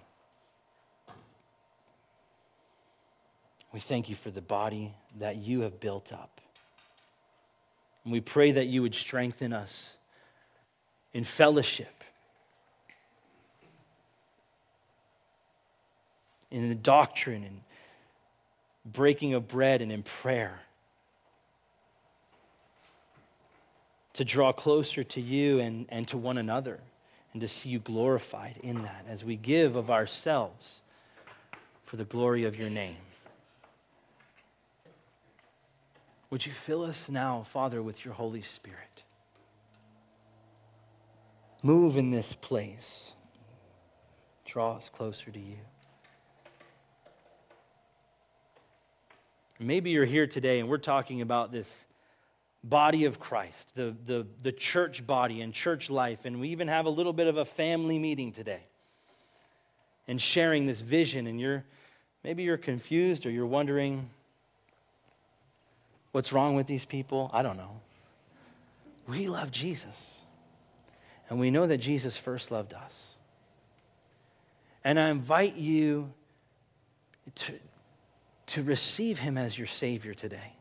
We 3.72 3.80
thank 3.80 4.10
you 4.10 4.16
for 4.16 4.32
the 4.32 4.42
body 4.42 4.94
that 5.20 5.38
you 5.38 5.62
have 5.62 5.80
built 5.80 6.12
up. 6.12 6.42
And 8.04 8.14
we 8.14 8.22
pray 8.22 8.52
that 8.52 8.68
you 8.68 8.82
would 8.82 8.96
strengthen 8.96 9.54
us 9.54 9.98
in 11.14 11.24
fellowship, 11.24 12.04
in 16.50 16.70
the 16.70 16.76
doctrine 16.76 17.44
and 17.44 17.62
breaking 18.86 19.34
of 19.34 19.48
bread 19.48 19.82
and 19.82 19.92
in 19.92 20.02
prayer. 20.02 20.62
To 24.14 24.26
draw 24.26 24.52
closer 24.52 25.04
to 25.04 25.22
you 25.22 25.60
and, 25.60 25.86
and 25.90 26.08
to 26.10 26.18
one 26.18 26.38
another, 26.38 26.80
and 27.32 27.42
to 27.42 27.48
see 27.48 27.70
you 27.70 27.80
glorified 27.80 28.60
in 28.64 28.82
that 28.82 29.06
as 29.08 29.24
we 29.24 29.36
give 29.36 29.76
of 29.76 29.92
ourselves 29.92 30.82
for 31.86 31.96
the 31.96 32.04
glory 32.04 32.44
of 32.44 32.58
your 32.58 32.70
name. 32.70 32.98
Would 36.30 36.46
you 36.46 36.52
fill 36.52 36.84
us 36.84 37.10
now, 37.10 37.44
Father, 37.44 37.82
with 37.82 38.06
your 38.06 38.14
Holy 38.14 38.44
Spirit? 38.44 39.04
Move 41.64 41.98
in 41.98 42.12
this 42.12 42.34
place. 42.34 43.14
Draw 44.46 44.78
us 44.78 44.90
closer 44.90 45.32
to 45.32 45.40
you. 45.40 45.58
Maybe 49.60 49.90
you're 49.90 50.06
here 50.06 50.28
today 50.28 50.60
and 50.60 50.70
we're 50.70 50.78
talking 50.78 51.22
about 51.22 51.52
this 51.52 51.86
body 52.64 53.06
of 53.06 53.20
Christ, 53.20 53.74
the, 53.76 53.96
the, 54.06 54.26
the 54.42 54.52
church 54.52 55.06
body 55.06 55.42
and 55.42 55.54
church 55.54 55.90
life, 55.90 56.26
and 56.26 56.40
we 56.40 56.50
even 56.50 56.68
have 56.68 56.86
a 56.86 56.90
little 56.90 57.14
bit 57.14 57.28
of 57.28 57.38
a 57.38 57.46
family 57.46 58.00
meeting 58.00 58.32
today 58.32 58.64
and 60.08 60.22
sharing 60.22 60.66
this 60.66 60.82
vision, 60.82 61.28
and 61.28 61.40
you're 61.40 61.64
maybe 62.24 62.44
you're 62.44 62.58
confused 62.58 63.26
or 63.26 63.32
you're 63.32 63.46
wondering 63.46 64.10
what's 66.20 66.34
wrong 66.34 66.54
with 66.54 66.68
these 66.68 66.84
people. 66.84 67.30
I 67.32 67.44
don't 67.44 67.56
know. 67.56 67.80
We 69.08 69.30
love 69.30 69.52
Jesus. 69.52 70.24
And 71.30 71.40
we 71.40 71.50
know 71.50 71.66
that 71.66 71.78
Jesus 71.78 72.18
first 72.18 72.52
loved 72.52 72.74
us. 72.74 73.16
And 74.84 75.00
I 75.00 75.12
invite 75.12 75.56
you 75.56 76.12
to, 77.36 77.54
to 78.48 78.64
receive 78.64 79.20
him 79.20 79.38
as 79.38 79.58
your 79.58 79.66
Savior 79.66 80.14
today. 80.14 80.58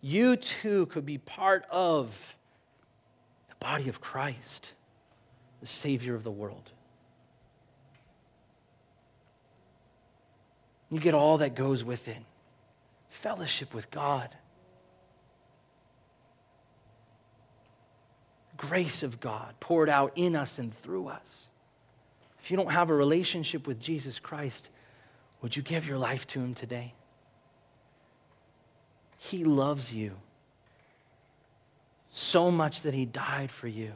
You 0.00 0.36
too 0.36 0.86
could 0.86 1.04
be 1.04 1.18
part 1.18 1.66
of 1.70 2.34
the 3.50 3.56
body 3.56 3.90
of 3.90 4.00
Christ, 4.00 4.72
the 5.60 5.66
Savior 5.66 6.14
of 6.14 6.24
the 6.24 6.30
world. 6.30 6.70
You 10.88 10.98
get 10.98 11.12
all 11.12 11.36
that 11.36 11.54
goes 11.54 11.84
with 11.84 12.08
it 12.08 12.22
fellowship 13.10 13.74
with 13.74 13.90
God, 13.90 14.28
grace 18.58 19.02
of 19.02 19.20
God 19.20 19.54
poured 19.60 19.88
out 19.88 20.12
in 20.14 20.36
us 20.36 20.58
and 20.58 20.74
through 20.74 21.08
us. 21.08 21.46
If 22.40 22.50
you 22.50 22.56
don't 22.58 22.72
have 22.72 22.90
a 22.90 22.94
relationship 22.94 23.66
with 23.66 23.80
Jesus 23.80 24.18
Christ, 24.18 24.68
would 25.40 25.56
you 25.56 25.62
give 25.62 25.86
your 25.86 25.96
life 25.96 26.26
to 26.28 26.40
Him 26.40 26.52
today? 26.52 26.92
He 29.16 29.44
loves 29.44 29.94
you 29.94 30.12
so 32.10 32.50
much 32.50 32.82
that 32.82 32.94
He 32.94 33.06
died 33.06 33.50
for 33.50 33.68
you. 33.68 33.92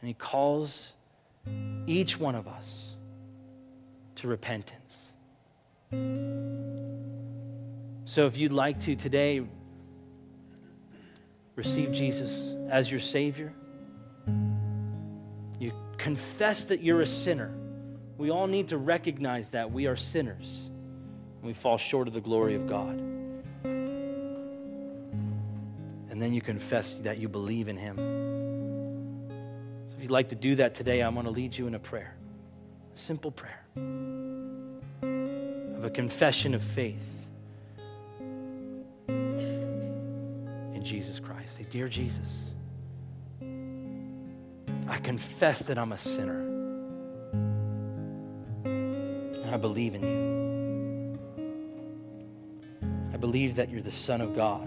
And 0.00 0.08
He 0.08 0.14
calls 0.14 0.92
each 1.86 2.18
one 2.18 2.34
of 2.34 2.48
us 2.48 2.96
to 4.16 4.28
repentance. 4.28 5.12
So 8.04 8.26
if 8.26 8.36
you'd 8.36 8.52
like 8.52 8.80
to 8.80 8.94
today 8.94 9.42
receive 11.56 11.92
Jesus 11.92 12.54
as 12.70 12.90
your 12.90 13.00
Savior, 13.00 13.52
confess 16.00 16.64
that 16.64 16.82
you're 16.82 17.00
a 17.00 17.06
sinner. 17.06 17.52
We 18.18 18.30
all 18.30 18.46
need 18.46 18.68
to 18.68 18.78
recognize 18.78 19.50
that 19.50 19.70
we 19.70 19.86
are 19.86 19.96
sinners 19.96 20.70
and 21.38 21.46
we 21.46 21.54
fall 21.54 21.78
short 21.78 22.08
of 22.08 22.14
the 22.14 22.20
glory 22.20 22.54
of 22.54 22.68
God 22.68 23.00
and 26.20 26.26
then 26.26 26.34
you 26.34 26.42
confess 26.42 26.94
that 27.02 27.16
you 27.16 27.30
believe 27.30 27.68
in 27.68 27.78
Him. 27.78 27.96
So 29.88 29.94
if 29.96 30.02
you'd 30.02 30.10
like 30.10 30.28
to 30.30 30.34
do 30.34 30.56
that 30.56 30.74
today, 30.74 31.00
I 31.00 31.08
want 31.08 31.26
to 31.26 31.30
lead 31.30 31.56
you 31.56 31.66
in 31.66 31.74
a 31.74 31.78
prayer, 31.78 32.14
a 32.94 32.98
simple 32.98 33.30
prayer 33.30 33.64
of 35.02 35.84
a 35.84 35.90
confession 35.90 36.52
of 36.54 36.62
faith 36.62 37.26
in 39.08 40.82
Jesus 40.82 41.18
Christ. 41.18 41.56
Say, 41.56 41.64
Dear 41.70 41.88
Jesus, 41.88 42.54
I 44.90 44.98
confess 44.98 45.60
that 45.60 45.78
I'm 45.78 45.92
a 45.92 45.98
sinner. 45.98 46.40
And 48.64 49.46
I 49.48 49.56
believe 49.56 49.94
in 49.94 50.02
you. 50.02 51.18
I 53.14 53.16
believe 53.16 53.54
that 53.54 53.70
you're 53.70 53.82
the 53.82 53.90
Son 53.92 54.20
of 54.20 54.34
God 54.34 54.66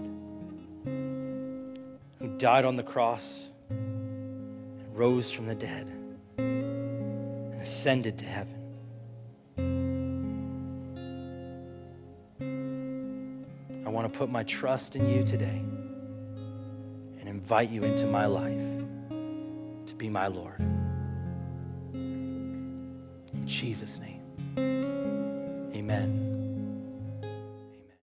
who 2.18 2.38
died 2.38 2.64
on 2.64 2.76
the 2.76 2.82
cross 2.82 3.48
and 3.68 4.96
rose 4.96 5.30
from 5.30 5.46
the 5.46 5.54
dead 5.54 5.92
and 6.38 7.60
ascended 7.60 8.16
to 8.18 8.24
heaven. 8.24 8.54
I 13.84 13.90
want 13.90 14.10
to 14.10 14.18
put 14.18 14.30
my 14.30 14.44
trust 14.44 14.96
in 14.96 15.06
you 15.06 15.22
today 15.22 15.62
and 17.20 17.28
invite 17.28 17.68
you 17.68 17.84
into 17.84 18.06
my 18.06 18.24
life 18.24 18.73
be 20.04 20.10
my 20.10 20.26
Lord. 20.26 20.60
In 21.94 23.46
Jesus' 23.46 23.98
name, 24.00 24.20
amen. 25.74 26.23